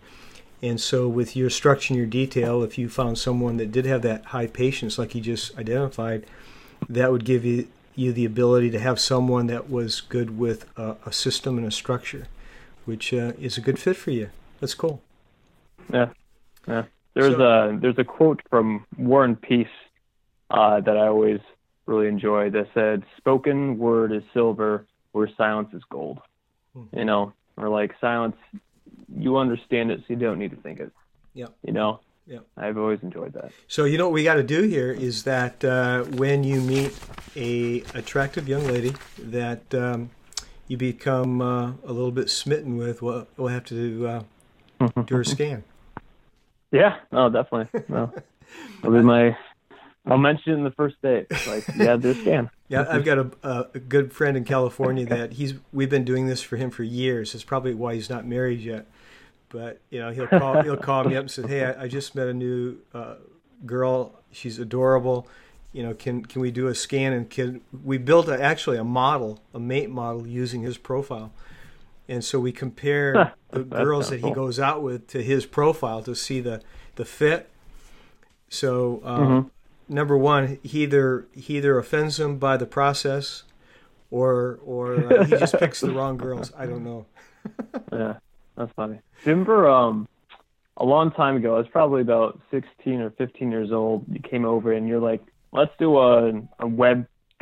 And 0.61 0.79
so, 0.79 1.07
with 1.09 1.35
your 1.35 1.49
structure 1.49 1.93
and 1.93 1.97
your 1.97 2.07
detail, 2.07 2.63
if 2.63 2.77
you 2.77 2.87
found 2.87 3.17
someone 3.17 3.57
that 3.57 3.71
did 3.71 3.85
have 3.85 4.01
that 4.03 4.25
high 4.25 4.47
patience, 4.47 4.97
like 4.97 5.13
you 5.13 5.19
just 5.19 5.57
identified, 5.57 6.25
that 6.87 7.11
would 7.11 7.25
give 7.25 7.43
you, 7.43 7.67
you 7.95 8.13
the 8.13 8.23
ability 8.23 8.69
to 8.71 8.79
have 8.79 8.99
someone 8.99 9.47
that 9.47 9.69
was 9.69 9.99
good 9.99 10.37
with 10.37 10.65
a, 10.77 10.95
a 11.05 11.11
system 11.11 11.57
and 11.57 11.67
a 11.67 11.71
structure, 11.71 12.27
which 12.85 13.13
uh, 13.13 13.33
is 13.39 13.57
a 13.57 13.61
good 13.61 13.77
fit 13.77 13.97
for 13.97 14.11
you. 14.11 14.29
That's 14.61 14.73
cool. 14.73 15.01
Yeah, 15.91 16.09
yeah. 16.65 16.83
There's 17.13 17.36
so, 17.36 17.41
a 17.41 17.78
there's 17.80 17.97
a 17.97 18.04
quote 18.04 18.41
from 18.49 18.86
War 18.97 19.23
and 19.23 19.39
Peace 19.39 19.67
uh, 20.49 20.80
that 20.82 20.97
I 20.97 21.08
always 21.08 21.39
really 21.86 22.08
enjoy 22.08 22.49
that 22.52 22.67
said, 22.73 23.04
"Spoken 23.17 23.78
word 23.78 24.12
is 24.12 24.23
silver, 24.34 24.86
where 25.12 25.30
silence 25.38 25.69
is 25.73 25.84
gold." 25.89 26.19
Mm-hmm. 26.76 26.97
You 26.97 27.06
know, 27.06 27.34
or 27.58 27.69
like 27.69 27.93
silence, 28.02 28.36
you 29.15 29.38
understand 29.38 29.91
it, 29.91 29.99
so 29.99 30.06
you 30.10 30.15
don't 30.15 30.39
need 30.39 30.52
to 30.52 30.58
think 30.58 30.80
it. 30.80 30.91
Yeah. 31.34 31.47
You 31.63 31.73
know. 31.73 31.99
Yeah. 32.26 32.39
I've 32.56 32.78
always 32.78 32.99
enjoyed 33.04 33.34
that. 33.34 33.52
So 33.67 33.84
you 33.84 33.97
know 33.97 34.06
what 34.06 34.13
we 34.13 34.23
got 34.23 34.36
to 34.36 34.43
do 34.43 34.62
here 34.62 34.91
is 34.91 35.23
that 35.23 35.63
uh, 35.63 36.04
when 36.04 36.45
you 36.45 36.62
meet 36.62 36.97
a 37.36 37.82
attractive 37.93 38.47
young 38.47 38.65
lady 38.65 38.93
that 39.19 39.73
um, 39.76 40.10
you 40.69 40.78
become 40.78 41.41
uh, 41.41 41.71
a 41.84 41.91
little 41.91 42.12
bit 42.12 42.30
smitten 42.30 42.78
with, 42.78 43.02
we'll, 43.02 43.28
we'll 43.36 43.49
have 43.49 43.65
to 43.65 43.73
do, 43.73 44.08
uh, 44.08 44.23
do 45.06 45.15
her 45.15 45.26
scan. 45.26 45.65
Yeah. 46.73 46.97
Oh, 47.12 47.29
definitely. 47.29 47.81
No. 47.88 48.12
That'll 48.81 48.97
be 48.97 49.03
my 49.03 49.38
I'll 50.05 50.17
mention 50.17 50.53
in 50.53 50.63
the 50.63 50.71
first 50.71 51.01
date. 51.01 51.27
Like, 51.47 51.65
yeah, 51.77 51.95
this 51.95 52.21
can. 52.23 52.49
yeah, 52.67 52.86
I've 52.89 53.05
got 53.05 53.19
a, 53.19 53.69
a 53.73 53.79
good 53.79 54.12
friend 54.12 54.36
in 54.36 54.43
California 54.43 55.05
that 55.05 55.33
he's. 55.33 55.53
We've 55.71 55.89
been 55.89 56.03
doing 56.03 56.27
this 56.27 56.41
for 56.41 56.57
him 56.57 56.71
for 56.71 56.83
years. 56.83 57.33
It's 57.33 57.43
probably 57.45 57.73
why 57.73 57.95
he's 57.95 58.09
not 58.09 58.25
married 58.25 58.59
yet. 58.59 58.86
But 59.47 59.79
you 59.89 59.99
know, 59.99 60.12
he'll 60.12 60.27
call 60.27 60.62
he'll 60.62 60.75
call 60.75 61.05
me 61.05 61.15
up 61.15 61.21
and 61.21 61.31
say, 61.31 61.47
"Hey, 61.47 61.63
I, 61.63 61.83
I 61.83 61.88
just 61.88 62.15
met 62.15 62.27
a 62.27 62.33
new 62.33 62.79
uh, 62.93 63.15
girl. 63.65 64.19
She's 64.31 64.59
adorable. 64.59 65.27
You 65.71 65.83
know, 65.83 65.93
can 65.93 66.25
can 66.25 66.41
we 66.41 66.51
do 66.51 66.67
a 66.67 66.75
scan 66.75 67.13
and 67.13 67.29
can 67.29 67.62
we 67.83 67.97
built 67.97 68.27
a, 68.27 68.41
actually 68.41 68.77
a 68.77 68.83
model, 68.83 69.39
a 69.53 69.59
mate 69.59 69.89
model 69.89 70.27
using 70.27 70.63
his 70.63 70.77
profile." 70.77 71.31
And 72.13 72.23
so 72.23 72.39
we 72.39 72.52
compare 72.52 73.34
the 73.49 73.63
girls 73.63 74.10
that 74.10 74.19
he 74.19 74.32
goes 74.32 74.60
out 74.60 74.84
with 74.84 75.08
to 75.08 75.23
his 75.23 75.45
profile 75.45 76.04
to 76.04 76.15
see 76.15 76.39
the 76.39 76.62
the 76.95 77.06
fit. 77.06 77.49
So 78.49 79.02
um, 79.04 79.19
mm-hmm 79.19 79.47
number 79.88 80.17
one, 80.17 80.60
he 80.63 80.84
either 80.84 81.28
he 81.34 81.58
either 81.58 81.78
offends 81.78 82.17
them 82.17 82.38
by 82.38 82.58
the 82.58 82.65
process, 82.65 83.43
or 84.12 84.60
or 84.65 84.95
uh, 84.95 85.23
he 85.26 85.32
just 85.32 85.56
picks 85.60 85.82
the 85.82 85.91
wrong 85.91 86.17
girls. 86.17 86.52
I 86.58 86.65
don't 86.65 86.84
know. 86.84 87.06
yeah, 87.91 88.15
that's 88.56 88.71
funny. 88.73 88.99
Remember, 89.26 89.69
um, 89.69 90.08
a 90.78 90.86
long 90.86 91.12
time 91.12 91.36
ago, 91.36 91.56
I 91.56 91.60
was 91.60 91.67
probably 91.67 92.02
about 92.02 92.39
sixteen 92.52 93.02
or 93.02 93.12
fifteen 93.12 93.52
years 93.52 93.71
old. 93.71 94.06
You 94.12 94.19
came 94.19 94.45
over 94.45 94.73
and 94.73 94.88
you're 94.88 95.02
like, 95.02 95.21
"Let's 95.52 95.71
do 95.80 95.97
a 95.97 96.41
a 96.60 96.67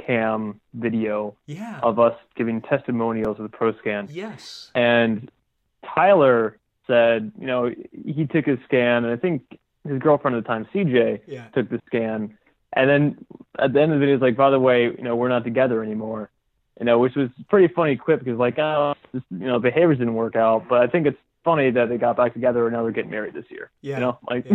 webcam 0.07 0.59
video 0.73 1.35
yeah. 1.45 1.79
of 1.83 1.99
us 1.99 2.15
giving 2.35 2.61
testimonials 2.61 3.39
of 3.39 3.49
the 3.49 3.57
ProScan." 3.57 4.07
Yes. 4.11 4.71
And 4.75 5.31
Tyler 5.95 6.57
said, 6.87 7.31
you 7.39 7.47
know, 7.47 7.71
he 8.05 8.25
took 8.25 8.45
his 8.45 8.59
scan, 8.65 9.05
and 9.05 9.13
I 9.13 9.17
think 9.17 9.43
his 9.87 9.99
girlfriend 9.99 10.37
at 10.37 10.43
the 10.43 10.47
time, 10.47 10.67
CJ, 10.73 11.21
yeah. 11.27 11.47
took 11.49 11.69
the 11.69 11.81
scan, 11.87 12.37
and 12.73 12.89
then 12.89 13.25
at 13.59 13.73
the 13.73 13.81
end 13.81 13.91
of 13.91 13.99
the 13.99 13.99
video, 13.99 14.15
he's 14.15 14.21
like, 14.21 14.37
by 14.37 14.49
the 14.49 14.59
way, 14.59 14.83
you 14.83 15.03
know, 15.03 15.15
we're 15.15 15.29
not 15.29 15.43
together 15.43 15.83
anymore. 15.83 16.29
You 16.79 16.85
know, 16.85 16.97
which 16.97 17.15
was 17.15 17.29
pretty 17.49 17.71
funny 17.73 17.95
quip 17.95 18.19
because 18.19 18.39
like, 18.39 18.57
oh, 18.57 18.95
just, 19.13 19.25
you 19.29 19.45
know, 19.45 19.59
behaviors 19.59 19.99
didn't 19.99 20.15
work 20.15 20.35
out. 20.35 20.67
But 20.67 20.81
I 20.81 20.87
think 20.87 21.05
it's 21.05 21.19
funny 21.43 21.71
that 21.71 21.89
they 21.89 21.97
got 21.97 22.17
back 22.17 22.33
together 22.33 22.67
and 22.67 22.75
now 22.75 22.83
they're 22.83 22.91
getting 22.91 23.11
married 23.11 23.33
this 23.33 23.45
year. 23.49 23.71
Yeah. 23.81 23.95
You 23.95 24.01
know, 24.01 24.19
like. 24.29 24.45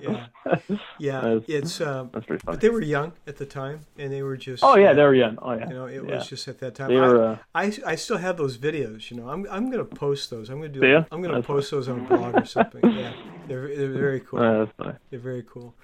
Yeah. 0.00 0.26
yeah. 0.98 1.38
yeah. 1.46 1.56
it's 1.58 1.80
um, 1.80 2.10
that's 2.12 2.26
pretty 2.26 2.42
funny. 2.44 2.56
But 2.56 2.60
they 2.60 2.68
were 2.68 2.82
young 2.82 3.12
at 3.26 3.36
the 3.36 3.46
time, 3.46 3.80
and 3.98 4.12
they 4.12 4.22
were 4.22 4.36
just. 4.36 4.62
Oh 4.62 4.76
yeah, 4.76 4.92
they 4.92 5.02
were 5.02 5.14
young. 5.14 5.38
Oh 5.40 5.52
yeah. 5.52 5.68
You 5.68 5.74
know, 5.74 5.86
it 5.86 6.04
yeah. 6.06 6.16
was 6.16 6.28
just 6.28 6.46
at 6.48 6.58
that 6.60 6.74
time. 6.74 6.88
They 6.88 6.96
were, 6.96 7.22
uh, 7.22 7.38
I, 7.54 7.64
I, 7.64 7.72
I 7.86 7.94
still 7.96 8.18
have 8.18 8.36
those 8.36 8.58
videos. 8.58 9.10
You 9.10 9.18
know, 9.18 9.28
I'm 9.28 9.46
I'm 9.50 9.70
gonna 9.70 9.84
post 9.84 10.30
those. 10.30 10.50
I'm 10.50 10.56
gonna 10.56 10.68
do. 10.68 10.86
Yeah? 10.86 11.04
I'm 11.10 11.22
gonna 11.22 11.34
that's 11.34 11.46
post 11.46 11.70
those 11.70 11.88
on 11.88 12.00
a 12.00 12.02
blog 12.02 12.34
or 12.36 12.44
something. 12.46 12.82
Yeah, 12.96 13.12
they're 13.46 13.68
they're 13.76 13.90
very 13.90 14.20
cool. 14.20 14.38
Uh, 14.40 14.58
that's 14.60 14.72
funny. 14.78 14.94
They're 15.10 15.20
very 15.20 15.42
cool. 15.42 15.74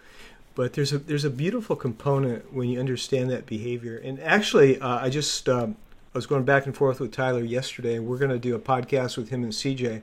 but 0.55 0.73
there's 0.75 0.93
a 0.93 0.99
there's 0.99 1.25
a 1.25 1.31
beautiful 1.31 1.77
component 1.77 2.53
when 2.55 2.69
you 2.69 2.79
understand 2.81 3.31
that 3.31 3.45
behavior. 3.45 3.99
And 3.99 4.19
actually, 4.21 4.81
uh, 4.81 4.99
I 4.99 5.11
just 5.11 5.49
um, 5.49 5.77
I 6.15 6.19
was 6.19 6.27
going 6.27 6.45
back 6.45 6.67
and 6.67 6.77
forth 6.77 7.01
with 7.01 7.13
Tyler 7.13 7.43
yesterday, 7.43 7.97
and 7.97 8.07
we're 8.07 8.19
going 8.19 8.31
to 8.31 8.39
do 8.39 8.55
a 8.55 8.59
podcast 8.59 9.17
with 9.17 9.31
him 9.31 9.43
and 9.43 9.53
CJ, 9.53 10.03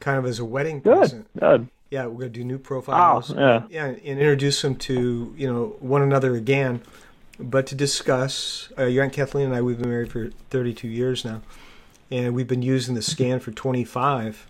kind 0.00 0.18
of 0.18 0.26
as 0.26 0.38
a 0.40 0.44
wedding 0.44 0.80
good, 0.80 0.96
present. 0.98 1.28
Good. 1.38 1.68
Yeah, 1.90 2.06
we're 2.06 2.20
going 2.20 2.32
to 2.32 2.38
do 2.40 2.44
new 2.44 2.58
profiles. 2.58 3.30
Oh, 3.32 3.38
yeah. 3.38 3.62
Yeah, 3.70 3.84
and 3.86 3.98
introduce 4.00 4.60
them 4.62 4.74
to 4.76 5.32
you 5.36 5.46
know 5.52 5.76
one 5.78 6.02
another 6.02 6.34
again, 6.34 6.82
but 7.38 7.66
to 7.68 7.74
discuss. 7.76 8.70
Uh, 8.76 8.84
your 8.86 9.04
aunt 9.04 9.12
Kathleen 9.12 9.46
and 9.46 9.54
I, 9.54 9.62
we've 9.62 9.78
been 9.78 9.88
married 9.88 10.10
for 10.10 10.30
32 10.50 10.88
years 10.88 11.24
now, 11.24 11.42
and 12.10 12.34
we've 12.34 12.48
been 12.48 12.62
using 12.62 12.94
the 12.96 13.02
scan 13.02 13.38
for 13.40 13.52
25, 13.52 14.46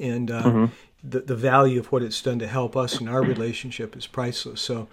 and. 0.00 0.30
Uh, 0.30 0.42
Mm-hmm. 0.42 0.64
the, 1.08 1.20
the 1.20 1.36
value 1.36 1.78
of 1.78 1.92
what 1.92 2.02
it's 2.02 2.20
done 2.20 2.38
to 2.40 2.46
help 2.48 2.76
us 2.76 3.00
in 3.00 3.06
our 3.06 3.22
relationship 3.22 3.96
is 3.96 4.06
priceless. 4.08 4.60
So 4.60 4.88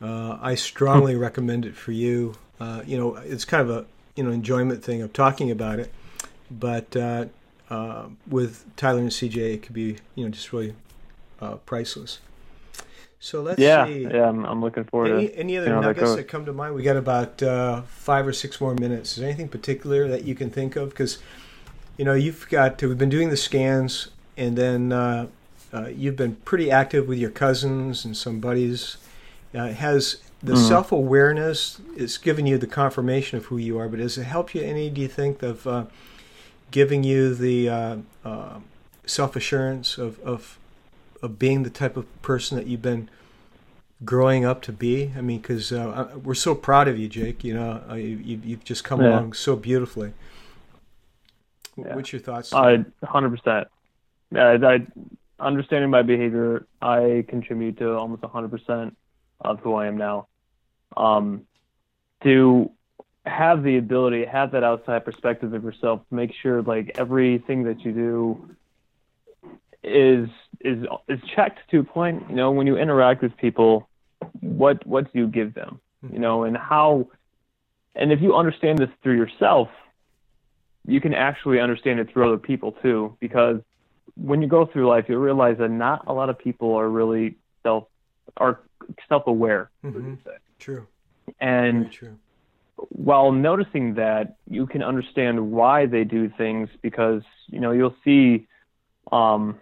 uh, 0.00 0.38
I 0.40 0.54
strongly 0.54 1.16
recommend 1.16 1.66
it 1.66 1.74
for 1.74 1.90
you. 1.92 2.34
Uh, 2.60 2.82
you 2.86 2.96
know, 2.96 3.16
it's 3.16 3.44
kind 3.44 3.68
of 3.68 3.70
a 3.70 3.86
you 4.16 4.24
know 4.24 4.30
enjoyment 4.30 4.82
thing 4.82 5.02
of 5.02 5.12
talking 5.12 5.50
about 5.50 5.78
it, 5.78 5.92
but 6.50 6.94
uh, 6.96 7.26
uh, 7.68 8.06
with 8.28 8.64
Tyler 8.76 9.00
and 9.00 9.10
CJ, 9.10 9.54
it 9.54 9.62
could 9.62 9.74
be 9.74 9.96
you 10.14 10.24
know 10.24 10.30
just 10.30 10.52
really 10.52 10.74
uh, 11.40 11.56
priceless. 11.56 12.18
So 13.22 13.42
let's 13.42 13.60
Yeah, 13.60 13.86
see. 13.86 14.04
yeah. 14.04 14.28
I'm, 14.30 14.44
I'm 14.46 14.62
looking 14.62 14.84
forward 14.84 15.12
Any, 15.12 15.28
to. 15.28 15.36
any 15.36 15.56
other 15.58 15.68
how 15.68 15.80
that 15.82 15.86
nuggets 15.88 16.14
that 16.16 16.24
come 16.26 16.46
to 16.46 16.54
mind? 16.54 16.74
We 16.74 16.82
got 16.82 16.96
about 16.96 17.42
uh, 17.42 17.82
five 17.82 18.26
or 18.26 18.32
six 18.32 18.60
more 18.62 18.74
minutes. 18.74 19.12
Is 19.12 19.16
there 19.18 19.28
anything 19.28 19.48
particular 19.48 20.08
that 20.08 20.24
you 20.24 20.34
can 20.34 20.48
think 20.50 20.74
of? 20.74 20.88
Because 20.90 21.18
you 21.98 22.04
know 22.04 22.14
you've 22.14 22.48
got 22.48 22.78
to, 22.78 22.88
we've 22.88 22.96
been 22.98 23.10
doing 23.10 23.28
the 23.28 23.36
scans, 23.36 24.08
and 24.38 24.56
then 24.56 24.90
uh, 24.92 25.26
uh, 25.72 25.88
you've 25.88 26.16
been 26.16 26.36
pretty 26.46 26.70
active 26.70 27.06
with 27.06 27.18
your 27.18 27.30
cousins 27.30 28.04
and 28.06 28.16
some 28.16 28.40
buddies. 28.40 28.96
Uh, 29.52 29.68
has 29.68 30.22
the 30.42 30.54
Mhm. 30.54 30.56
self 30.56 30.92
awareness 30.92 31.80
it's 31.96 32.18
giving 32.18 32.46
you 32.46 32.58
the 32.58 32.66
confirmation 32.66 33.38
of 33.38 33.46
who 33.46 33.58
you 33.58 33.78
are, 33.78 33.88
but 33.88 34.00
has 34.00 34.18
it 34.18 34.24
helped 34.24 34.54
you 34.54 34.62
any? 34.62 34.90
Do 34.90 35.00
you 35.00 35.08
think 35.08 35.42
of 35.42 35.66
uh, 35.66 35.84
giving 36.70 37.04
you 37.04 37.34
the 37.34 37.68
uh, 37.68 37.96
uh, 38.24 38.60
self 39.06 39.36
assurance 39.36 39.98
of, 39.98 40.18
of 40.20 40.58
of 41.22 41.38
being 41.38 41.62
the 41.64 41.70
type 41.70 41.96
of 41.96 42.06
person 42.22 42.56
that 42.56 42.66
you've 42.66 42.82
been 42.82 43.08
growing 44.04 44.44
up 44.44 44.62
to 44.62 44.72
be? 44.72 45.12
I 45.16 45.20
mean, 45.20 45.40
because 45.40 45.72
uh, 45.72 46.12
we're 46.24 46.34
so 46.34 46.54
proud 46.54 46.88
of 46.88 46.98
you, 46.98 47.08
Jake. 47.08 47.44
You 47.44 47.54
know, 47.54 47.82
uh, 47.90 47.94
you, 47.94 48.16
you- 48.16 48.40
you've 48.44 48.64
just 48.64 48.84
come 48.84 49.00
Yeah. 49.00 49.08
along 49.08 49.34
so 49.34 49.56
beautifully. 49.56 50.12
Yeah. 51.76 51.94
What's 51.94 52.12
your 52.12 52.20
thoughts? 52.20 52.52
I 52.52 52.78
100%. 53.02 53.68
Yeah, 54.32 54.56
I, 54.62 54.74
I 54.74 54.86
understanding 55.38 55.90
my 55.90 56.02
behavior, 56.02 56.66
I 56.82 57.24
contribute 57.28 57.78
to 57.78 57.92
almost 57.96 58.22
100% 58.22 58.96
of 59.40 59.60
who 59.60 59.74
I 59.74 59.86
am 59.86 59.96
now. 59.96 60.28
Um, 60.96 61.46
to 62.22 62.70
have 63.26 63.62
the 63.62 63.76
ability, 63.76 64.24
have 64.24 64.52
that 64.52 64.64
outside 64.64 65.04
perspective 65.04 65.52
of 65.52 65.62
yourself, 65.62 66.00
make 66.10 66.32
sure 66.42 66.62
like 66.62 66.92
everything 66.98 67.64
that 67.64 67.80
you 67.80 67.92
do 67.92 68.56
is 69.82 70.28
is 70.60 70.84
is 71.08 71.20
checked 71.34 71.60
to 71.70 71.80
a 71.80 71.84
point. 71.84 72.24
You 72.28 72.36
know, 72.36 72.50
when 72.50 72.66
you 72.66 72.76
interact 72.76 73.22
with 73.22 73.36
people, 73.36 73.88
what 74.40 74.86
what 74.86 75.12
do 75.12 75.18
you 75.18 75.26
give 75.26 75.54
them? 75.54 75.80
You 76.12 76.18
know, 76.18 76.44
and 76.44 76.56
how, 76.56 77.08
and 77.94 78.10
if 78.10 78.20
you 78.20 78.34
understand 78.34 78.78
this 78.78 78.88
through 79.02 79.16
yourself, 79.16 79.68
you 80.86 81.00
can 81.00 81.14
actually 81.14 81.60
understand 81.60 82.00
it 82.00 82.10
through 82.10 82.26
other 82.26 82.38
people 82.38 82.72
too. 82.72 83.16
Because 83.20 83.60
when 84.16 84.42
you 84.42 84.48
go 84.48 84.66
through 84.66 84.88
life, 84.88 85.06
you 85.08 85.18
realize 85.18 85.58
that 85.58 85.70
not 85.70 86.04
a 86.06 86.12
lot 86.12 86.30
of 86.30 86.38
people 86.38 86.74
are 86.74 86.88
really 86.88 87.36
self 87.62 87.84
are 88.36 88.60
self 89.08 89.26
aware. 89.26 89.70
Mhm. 89.84 90.18
True. 90.60 90.86
And 91.40 91.84
Very 91.84 91.90
true. 91.90 92.18
while 92.90 93.32
noticing 93.32 93.94
that, 93.94 94.36
you 94.48 94.66
can 94.66 94.82
understand 94.82 95.50
why 95.50 95.86
they 95.86 96.04
do 96.04 96.28
things 96.28 96.68
because 96.82 97.22
you 97.48 97.60
know 97.60 97.72
you'll 97.72 97.96
see, 98.04 98.46
um, 99.12 99.58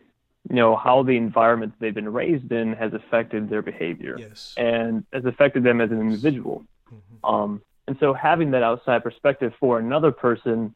you 0.48 0.56
know 0.56 0.76
how 0.76 1.02
the 1.02 1.16
environment 1.16 1.72
they've 1.78 1.94
been 1.94 2.12
raised 2.12 2.50
in 2.52 2.72
has 2.74 2.92
affected 2.94 3.48
their 3.48 3.62
behavior 3.62 4.16
Yes. 4.18 4.54
and 4.56 5.04
has 5.12 5.24
affected 5.24 5.62
them 5.62 5.80
as 5.80 5.90
an 5.90 6.00
individual. 6.00 6.64
Mhm. 6.90 7.28
Um, 7.28 7.62
and 7.86 7.96
so 8.00 8.12
having 8.12 8.50
that 8.52 8.62
outside 8.62 9.02
perspective 9.02 9.54
for 9.60 9.78
another 9.78 10.12
person, 10.12 10.74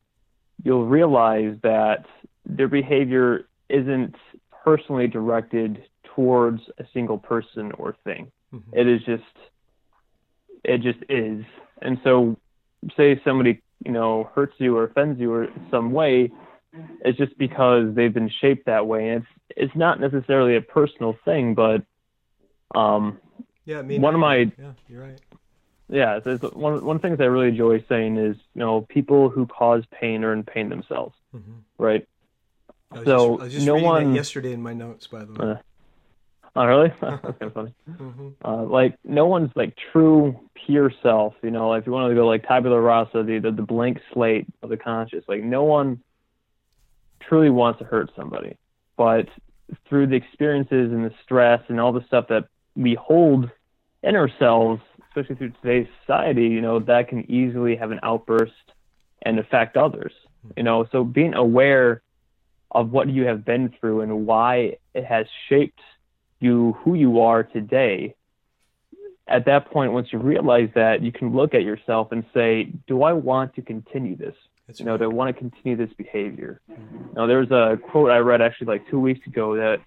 you'll 0.63 0.87
realize 0.87 1.57
that 1.63 2.07
their 2.45 2.69
behavior 2.69 3.49
isn't 3.69 4.15
personally 4.65 5.09
directed 5.09 5.85
towards 6.05 6.61
a 6.79 6.85
single 6.93 7.19
person 7.19 7.73
or 7.73 7.95
thing. 8.05 8.31
Mhm. 8.53 8.63
It 8.73 8.87
is 8.87 9.03
just, 9.05 9.25
it 10.65 10.79
just 10.83 10.99
is. 11.09 11.45
And 11.81 11.99
so, 12.05 12.37
say 12.97 13.21
somebody, 13.25 13.61
you 13.85 13.93
know, 13.93 14.31
hurts 14.35 14.55
you 14.59 14.77
or 14.77 14.85
offends 14.85 15.19
you 15.21 15.33
or 15.33 15.49
some 15.71 15.93
way, 15.93 16.31
it's 17.05 17.19
just 17.19 17.37
because 17.39 17.95
they've 17.95 18.13
been 18.15 18.31
shaped 18.41 18.67
that 18.67 18.87
way. 18.87 19.09
And 19.11 19.23
it's, 19.23 19.59
it's 19.69 19.77
not 19.77 20.01
necessarily 20.01 20.57
a 20.57 20.61
personal 20.63 21.17
thing, 21.25 21.55
but, 21.55 21.83
um, 22.75 23.19
Yeah. 23.65 23.81
I 23.81 23.83
mean, 23.83 24.01
one 24.01 24.15
of 24.15 24.21
my- 24.21 24.51
Yeah, 24.59 24.73
you're 24.89 25.03
right. 25.03 25.21
yeah, 25.89 26.21
so 26.23 26.31
it's 26.31 26.43
one 26.43 26.85
one 26.85 26.97
of 26.97 27.03
the 27.03 27.09
things 27.09 27.21
I 27.21 27.25
really 27.25 27.49
enjoy 27.49 27.85
saying 27.89 28.17
is, 28.17 28.37
you 28.55 28.61
know, 28.61 28.83
people 28.83 29.29
who 29.29 29.47
cause 29.47 29.85
pain 29.91 30.25
are 30.25 30.33
in 30.33 30.43
pain 30.45 30.69
themselves, 30.69 31.15
Mhm. 31.35 31.63
right? 31.79 32.07
So, 32.95 33.03
just, 33.05 33.11
I 33.11 33.45
was 33.45 33.53
just 33.53 33.67
no 33.67 33.77
one- 33.77 34.15
yesterday 34.15 34.53
in 34.53 34.63
my 34.63 34.73
notes, 34.75 35.07
by 35.07 35.25
the 35.25 35.33
way. 35.33 35.51
Uh, 35.53 35.57
oh, 36.57 36.65
really? 36.65 36.93
That's 37.01 37.23
kind 37.23 37.35
of 37.43 37.53
funny. 37.55 37.75
hmm 37.87 38.29
Uh, 38.45 38.65
like, 38.65 38.97
no 39.05 39.27
one's 39.27 39.51
like 39.55 39.75
true, 39.93 40.39
pure 40.67 40.93
self. 41.03 41.35
You 41.43 41.51
know, 41.51 41.73
if 41.75 41.87
you 41.87 41.93
want 41.93 42.11
to 42.11 42.15
go 42.15 42.27
like 42.27 42.47
tabula 42.47 42.81
rasa, 42.81 43.23
the, 43.23 43.39
the 43.39 43.51
the 43.51 43.63
blank 43.63 43.99
slate 44.13 44.47
of 44.63 44.71
the 44.71 44.77
conscious, 44.77 45.25
like 45.29 45.43
no 45.43 45.65
one 45.65 46.03
truly 47.21 47.51
wants 47.51 47.79
to 47.79 47.85
hurt 47.85 48.11
somebody, 48.17 48.57
but 48.97 49.27
through 49.89 50.07
the 50.07 50.17
experiences 50.17 50.93
and 50.93 51.05
the 51.05 51.15
stress 51.23 51.61
and 51.69 51.81
all 51.81 51.93
the 51.93 52.05
stuff 52.07 52.27
that 52.29 52.45
we 52.75 52.95
hold 52.95 53.51
in 54.03 54.17
ourselves, 54.17 54.81
especially 55.09 55.37
through 55.37 55.53
today's 55.63 55.87
society, 56.01 56.49
you 56.49 56.61
know, 56.61 56.81
that 56.81 57.09
can 57.09 57.31
easily 57.31 57.77
have 57.77 57.91
an 57.91 58.01
outburst 58.03 58.53
and 59.23 59.39
affect 59.39 59.77
others. 59.77 60.13
You 60.57 60.65
know, 60.65 60.87
so 60.91 61.05
being 61.05 61.35
aware 61.35 62.03
of 62.73 62.91
what 62.91 63.09
you 63.09 63.25
have 63.27 63.45
been 63.45 63.73
through 63.79 64.01
and 64.01 64.27
why 64.27 64.77
it 64.95 65.05
has 65.05 65.27
shaped 65.49 65.81
you 66.43 66.73
who 66.85 66.95
you 66.95 67.21
are 67.21 67.43
today. 67.43 68.15
At 69.29 69.45
that 69.47 69.71
point, 69.71 69.93
once 69.93 70.13
you 70.13 70.19
realize 70.19 70.69
that, 70.75 71.01
you 71.01 71.13
can 71.13 71.33
look 71.33 71.55
at 71.55 71.63
yourself 71.63 72.11
and 72.13 72.25
say, 72.35 72.65
"Do 72.87 73.03
I 73.05 73.13
want 73.13 73.55
to 73.55 73.63
continue 73.63 74.17
this? 74.17 74.35
That's 74.67 74.81
You 74.81 74.87
know, 74.87 74.93
right. 74.93 75.01
do 75.01 75.05
I 75.05 75.15
want 75.15 75.35
to 75.35 75.39
continue 75.41 75.77
this 75.77 75.93
behavior?" 75.95 76.61
Now, 77.15 77.27
there 77.27 77.39
was 77.39 77.51
a 77.51 77.79
quote 77.91 78.11
I 78.11 78.19
read 78.19 78.43
actually 78.43 78.67
like 78.67 78.89
two 78.89 78.99
weeks 79.01 79.27
ago 79.27 79.57
that 79.57 79.81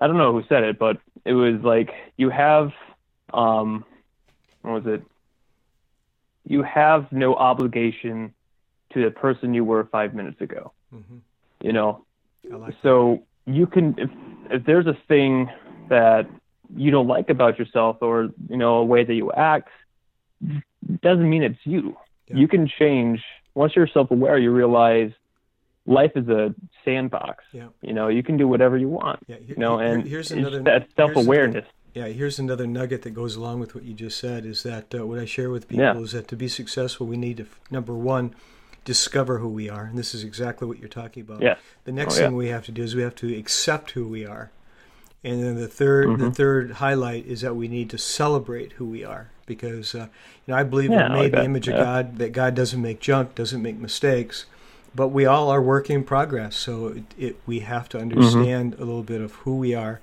I 0.00 0.06
don't 0.06 0.18
know 0.18 0.32
who 0.32 0.42
said 0.48 0.64
it, 0.64 0.78
but 0.78 0.98
it 1.24 1.34
was 1.34 1.60
like, 1.62 1.90
"You 2.16 2.30
have, 2.30 2.72
um, 3.32 3.84
what 4.62 4.84
was 4.84 4.86
it? 4.94 5.02
You 6.44 6.62
have 6.62 7.12
no 7.12 7.34
obligation 7.36 8.34
to 8.90 9.02
the 9.04 9.10
person 9.10 9.54
you 9.54 9.64
were 9.64 9.84
five 9.84 10.14
minutes 10.14 10.40
ago." 10.40 10.72
Mhm. 10.92 11.20
You 11.60 11.72
know, 11.72 12.04
like 12.50 12.74
so 12.82 13.22
you 13.46 13.66
can 13.66 13.94
if 13.98 14.10
if 14.50 14.64
there's 14.64 14.86
a 14.86 14.96
thing 15.08 15.48
that 15.88 16.28
you 16.76 16.90
don't 16.90 17.06
like 17.08 17.28
about 17.30 17.58
yourself 17.58 17.96
or 18.00 18.28
you 18.48 18.56
know 18.56 18.76
a 18.76 18.84
way 18.84 19.04
that 19.04 19.14
you 19.14 19.30
act 19.32 19.68
doesn't 21.02 21.28
mean 21.28 21.42
it's 21.42 21.58
you 21.64 21.96
Yeah. 22.28 22.36
you 22.36 22.48
can 22.48 22.66
change 22.68 23.22
once 23.54 23.74
you're 23.76 23.86
self-aware 23.86 24.38
you 24.38 24.50
realize 24.50 25.12
life 25.86 26.12
is 26.16 26.28
a 26.28 26.54
sandbox 26.84 27.44
Yeah. 27.52 27.68
you 27.82 27.92
know 27.92 28.08
you 28.08 28.22
can 28.22 28.36
do 28.36 28.46
whatever 28.48 28.76
you 28.76 28.88
want 28.88 29.20
Yeah, 29.26 29.36
here- 29.36 29.46
you 29.48 29.56
know 29.56 29.78
and 29.78 30.06
here's 30.06 30.30
another- 30.32 30.62
that 30.62 30.88
self-awareness 30.96 31.66
Yeah, 31.94 32.06
here's 32.08 32.38
another 32.38 32.66
nugget 32.66 33.02
that 33.02 33.10
goes 33.10 33.36
along 33.36 33.60
with 33.60 33.74
what 33.74 33.84
you 33.84 33.92
just 33.92 34.18
said 34.18 34.46
is 34.46 34.62
that 34.62 34.94
uh, 34.94 35.06
what 35.06 35.18
I 35.18 35.26
share 35.26 35.50
with 35.50 35.68
people 35.68 35.84
Yeah. 35.84 35.98
is 35.98 36.12
that 36.12 36.26
to 36.28 36.36
be 36.36 36.48
successful, 36.48 37.06
we 37.06 37.18
need 37.18 37.36
to, 37.36 37.46
number 37.70 37.92
one, 37.92 38.34
discover 38.84 39.38
who 39.38 39.48
we 39.48 39.68
are. 39.70 39.84
And 39.84 39.98
this 39.98 40.14
is 40.14 40.24
exactly 40.24 40.66
what 40.66 40.78
you're 40.78 40.88
talking 40.88 41.22
about. 41.22 41.42
Yes. 41.42 41.58
The 41.84 41.92
next 41.92 42.14
Oh, 42.14 42.18
yeah. 42.18 42.30
thing 42.30 42.36
we 42.36 42.48
have 42.48 42.64
to 42.66 42.72
do 42.72 42.82
is 42.82 42.94
we 42.94 43.02
have 43.02 43.14
to 43.16 43.36
accept 43.36 43.92
who 43.92 44.06
we 44.08 44.26
are. 44.26 44.50
And 45.24 45.42
then 45.42 45.54
the 45.56 45.68
3rd 45.68 46.18
the 46.18 46.26
Mm-hmm. 46.26 46.28
third 46.28 46.72
highlight 46.72 47.26
is 47.26 47.42
that 47.42 47.54
we 47.54 47.68
need 47.68 47.90
to 47.90 47.98
celebrate 47.98 48.72
who 48.72 48.86
we 48.86 49.04
are 49.04 49.30
because 49.46 49.94
uh, 49.94 50.08
you 50.46 50.52
know 50.52 50.56
I 50.56 50.64
believe 50.64 50.90
Yeah, 50.90 50.96
we're 50.96 51.04
I 51.06 51.08
made 51.08 51.32
like 51.32 51.32
the 51.34 51.44
image 51.44 51.68
of 51.68 51.76
God 51.76 52.18
that 52.18 52.32
God 52.32 52.54
doesn't 52.56 52.82
make 52.82 53.00
junk, 53.00 53.34
doesn't 53.36 53.62
make 53.62 53.76
mistakes, 53.78 54.46
but 54.94 55.08
we 55.08 55.24
all 55.24 55.48
are 55.48 55.62
work 55.62 55.88
in 55.90 56.02
progress. 56.04 56.56
So 56.56 56.88
it, 56.88 57.04
it, 57.16 57.36
we 57.46 57.60
have 57.60 57.88
to 57.90 58.00
Mm-hmm. 58.14 58.44
understand 58.44 58.74
a 58.74 58.78
little 58.78 59.04
bit 59.04 59.20
of 59.20 59.32
who 59.36 59.56
we 59.56 59.74
are 59.74 60.00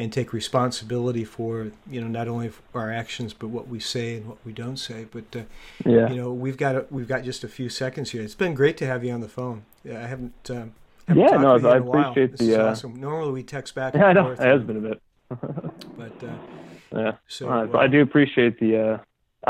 and 0.00 0.12
take 0.12 0.32
responsibility 0.32 1.24
for 1.24 1.50
you 1.94 2.00
know 2.00 2.08
not 2.08 2.26
only 2.28 2.50
our 2.74 2.90
actions 3.02 3.30
but 3.40 3.48
what 3.56 3.66
we 3.74 3.78
say 3.94 4.16
and 4.16 4.26
what 4.30 4.38
we 4.46 4.52
don't 4.62 4.78
say. 4.78 5.00
But 5.16 5.24
uh, 5.36 5.42
yeah 5.84 6.08
you 6.10 6.16
know 6.20 6.30
we've 6.44 6.56
got 6.56 6.74
a, 6.76 6.86
we've 6.90 7.08
got 7.14 7.22
just 7.24 7.44
a 7.44 7.48
few 7.48 7.68
seconds 7.68 8.10
here. 8.12 8.22
It's 8.22 8.34
been 8.44 8.54
great 8.54 8.76
to 8.78 8.86
have 8.86 9.04
you 9.04 9.12
on 9.12 9.20
the 9.20 9.28
phone. 9.38 9.58
Yeah, 9.84 9.98
I 10.04 10.06
haven't. 10.06 10.34
Um, 10.50 10.72
haven't 11.08 11.22
Yeah, 11.22 11.28
talked 11.28 11.42
no, 11.42 11.52
I 11.54 11.76
in 11.76 11.82
a 11.82 11.84
while. 11.84 12.00
appreciate 12.10 12.30
This 12.32 12.40
the, 12.46 12.50
uh, 12.62 12.70
awesome. 12.70 12.94
Normally 13.00 13.32
we 13.32 13.42
text 13.42 13.74
back 13.74 13.94
and 13.94 14.02
yeah 14.02 14.08
i 14.08 14.12
know 14.12 14.24
forth. 14.24 14.40
it 14.40 14.46
has 14.54 14.62
been 14.68 14.76
a 14.82 14.86
bit 14.88 14.98
But 16.00 16.16
uh, 16.24 16.36
Yeah. 17.00 17.12
So 17.28 17.48
uh, 17.50 17.78
I 17.78 17.86
do 17.86 18.00
appreciate 18.02 18.58
the 18.58 18.72
uh, 18.86 18.98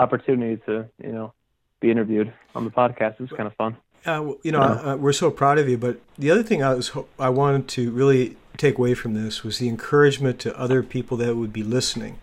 opportunity 0.05 0.57
to 0.67 0.75
you 1.07 1.13
know 1.13 1.33
be 1.81 1.91
interviewed 1.91 2.33
on 2.55 2.65
the 2.65 2.71
podcast. 2.71 3.15
It 3.15 3.21
was 3.29 3.31
kind 3.39 3.47
of 3.47 3.55
fun. 3.55 3.77
Uh, 4.07 4.33
you 4.43 4.51
know, 4.51 4.61
uh, 4.61 4.97
we're 4.99 5.13
so 5.13 5.31
proud 5.31 5.59
of 5.59 5.69
you. 5.69 5.77
But 5.77 6.01
the 6.19 6.31
other 6.31 6.43
thing 6.43 6.63
I 6.63 6.75
was 6.75 6.91
I 7.19 7.29
wanted 7.29 7.69
to 7.69 7.91
really 7.91 8.37
take 8.57 8.79
away 8.79 8.95
from 8.95 9.15
this 9.15 9.43
was 9.43 9.59
the 9.59 9.69
encouragement 9.69 10.39
to 10.41 10.59
other 10.59 10.83
people 10.83 11.17
that 11.19 11.37
would 11.37 11.53
be 11.53 11.63
listening. 11.63 12.19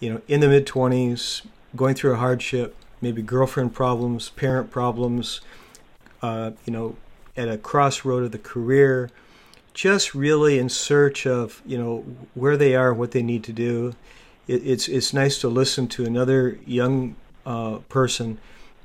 You 0.00 0.14
know, 0.14 0.20
in 0.28 0.40
the 0.40 0.48
mid 0.48 0.66
twenties, 0.66 1.42
going 1.74 1.94
through 1.94 2.12
a 2.12 2.16
hardship, 2.16 2.76
maybe 3.00 3.22
girlfriend 3.22 3.74
problems, 3.74 4.30
parent 4.30 4.70
problems. 4.70 5.40
Uh, 6.20 6.52
you 6.64 6.72
know, 6.72 6.96
at 7.36 7.48
a 7.48 7.58
crossroad 7.58 8.22
of 8.22 8.30
the 8.30 8.38
career, 8.38 9.10
just 9.74 10.14
really 10.14 10.58
in 10.58 10.68
search 10.68 11.26
of 11.26 11.62
you 11.66 11.76
know 11.76 12.04
where 12.34 12.56
they 12.56 12.76
are, 12.76 12.94
what 12.94 13.10
they 13.10 13.22
need 13.22 13.42
to 13.44 13.52
do. 13.52 13.94
It, 14.46 14.64
it's 14.64 14.88
it's 14.88 15.12
nice 15.12 15.40
to 15.40 15.48
listen 15.48 15.88
to 15.88 16.04
another 16.04 16.58
young 16.64 17.16
uh, 17.44 17.78
person 17.88 18.38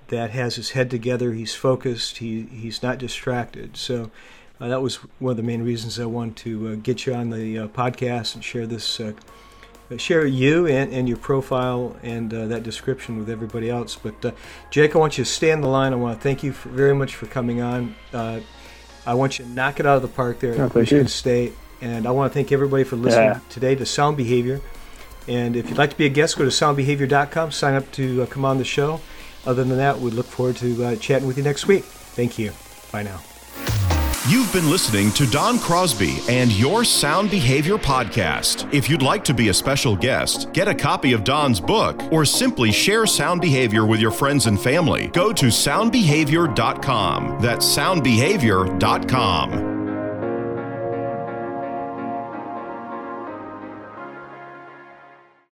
that 0.10 0.32
has 0.32 0.56
his 0.56 0.72
head 0.72 0.90
together. 0.90 1.34
He's 1.34 1.56
focused. 1.56 2.18
He 2.18 2.44
he's 2.44 2.82
not 2.84 2.98
distracted. 2.98 3.78
So. 3.78 4.12
Uh, 4.60 4.68
that 4.70 4.82
was 4.82 4.96
one 5.20 5.30
of 5.30 5.38
the 5.38 5.44
main 5.44 5.62
reasons 5.62 6.00
I 6.00 6.06
wanted 6.06 6.36
to 6.38 6.70
uh, 6.70 6.76
get 6.82 7.06
you 7.06 7.14
on 7.14 7.30
the 7.30 7.60
uh, 7.60 7.68
podcast 7.68 8.34
and 8.34 8.44
share 8.44 8.66
this, 8.66 9.00
uh, 9.00 9.14
share 9.98 10.26
you 10.26 10.66
and, 10.66 10.92
and 10.92 11.08
your 11.08 11.18
profile 11.20 11.96
and 12.02 12.34
uh, 12.34 12.48
that 12.48 12.64
description 12.64 13.20
with 13.20 13.30
everybody 13.30 13.70
else. 13.70 13.96
But 13.96 14.26
uh, 14.26 14.32
Jake, 14.72 14.96
I 14.96 14.98
want 14.98 15.20
you 15.20 15.26
to 15.26 15.30
stay 15.30 15.52
on 15.52 15.62
the 15.62 15.68
line. 15.68 15.94
I 15.94 15.98
want 15.98 16.18
to 16.18 16.24
thank 16.24 16.42
you 16.42 16.54
for, 16.54 16.70
very 16.70 16.96
much 16.96 17.14
for 17.14 17.28
coming 17.28 17.62
on. 17.62 17.96
I 18.12 19.14
want 19.14 19.38
you 19.38 19.46
to 19.46 19.52
knock 19.52 19.80
it 19.80 19.86
out 19.86 19.98
of 19.98 20.02
the 20.02 20.08
park 20.08 20.40
there 20.40 20.60
at 20.60 20.76
Michigan 20.76 21.08
State. 21.08 21.54
And 21.80 22.08
I 22.08 22.12
want 22.12 22.32
to 22.32 22.34
thank 22.34 22.52
everybody 22.52 22.84
for 22.84 22.96
listening 22.96 23.30
yeah. 23.30 23.40
today 23.50 23.76
to 23.76 23.86
Sound 23.86 24.18
Behavior. 24.18 24.60
And 25.28 25.56
if 25.56 25.70
you'd 25.70 25.78
like 25.78 25.92
to 25.92 25.98
be 25.98 26.06
a 26.06 26.10
guest, 26.10 26.38
go 26.38 26.44
to 26.44 26.50
soundbehavior.com, 26.50 27.52
sign 27.52 27.76
up 27.76 27.92
to 27.94 28.24
uh, 28.24 28.26
come 28.26 28.44
on 28.44 28.58
the 28.58 28.66
show. 28.66 29.02
Other 29.48 29.64
than 29.64 29.78
that, 29.78 30.00
we 30.00 30.12
look 30.12 30.28
forward 30.28 30.58
to 30.58 30.84
uh, 30.84 30.96
chatting 30.98 31.28
with 31.28 31.38
you 31.38 31.44
next 31.44 31.66
week. 31.68 31.86
Thank 31.86 32.38
you. 32.38 32.52
Bye 32.92 33.04
now. 33.04 33.22
You've 34.28 34.52
been 34.52 34.70
listening 34.70 35.14
to 35.14 35.26
Don 35.26 35.58
Crosby 35.58 36.20
and 36.28 36.52
your 36.52 36.84
Sound 36.84 37.32
Behavior 37.32 37.78
podcast. 37.78 38.70
If 38.74 38.90
you'd 38.90 39.02
like 39.02 39.24
to 39.24 39.34
be 39.34 39.48
a 39.48 39.54
special 39.54 39.96
guest, 39.96 40.52
get 40.52 40.68
a 40.68 40.76
copy 40.76 41.14
of 41.14 41.24
Don's 41.24 41.62
book, 41.62 42.04
or 42.12 42.26
simply 42.26 42.74
share 42.74 43.06
sound 43.06 43.40
behavior 43.40 43.86
with 43.86 44.02
your 44.02 44.12
friends 44.12 44.48
and 44.48 44.60
family, 44.60 45.08
go 45.14 45.32
to 45.32 45.46
soundbehavior.com. 45.46 47.38
That's 47.40 47.66
soundbehavior.com. 47.66 49.77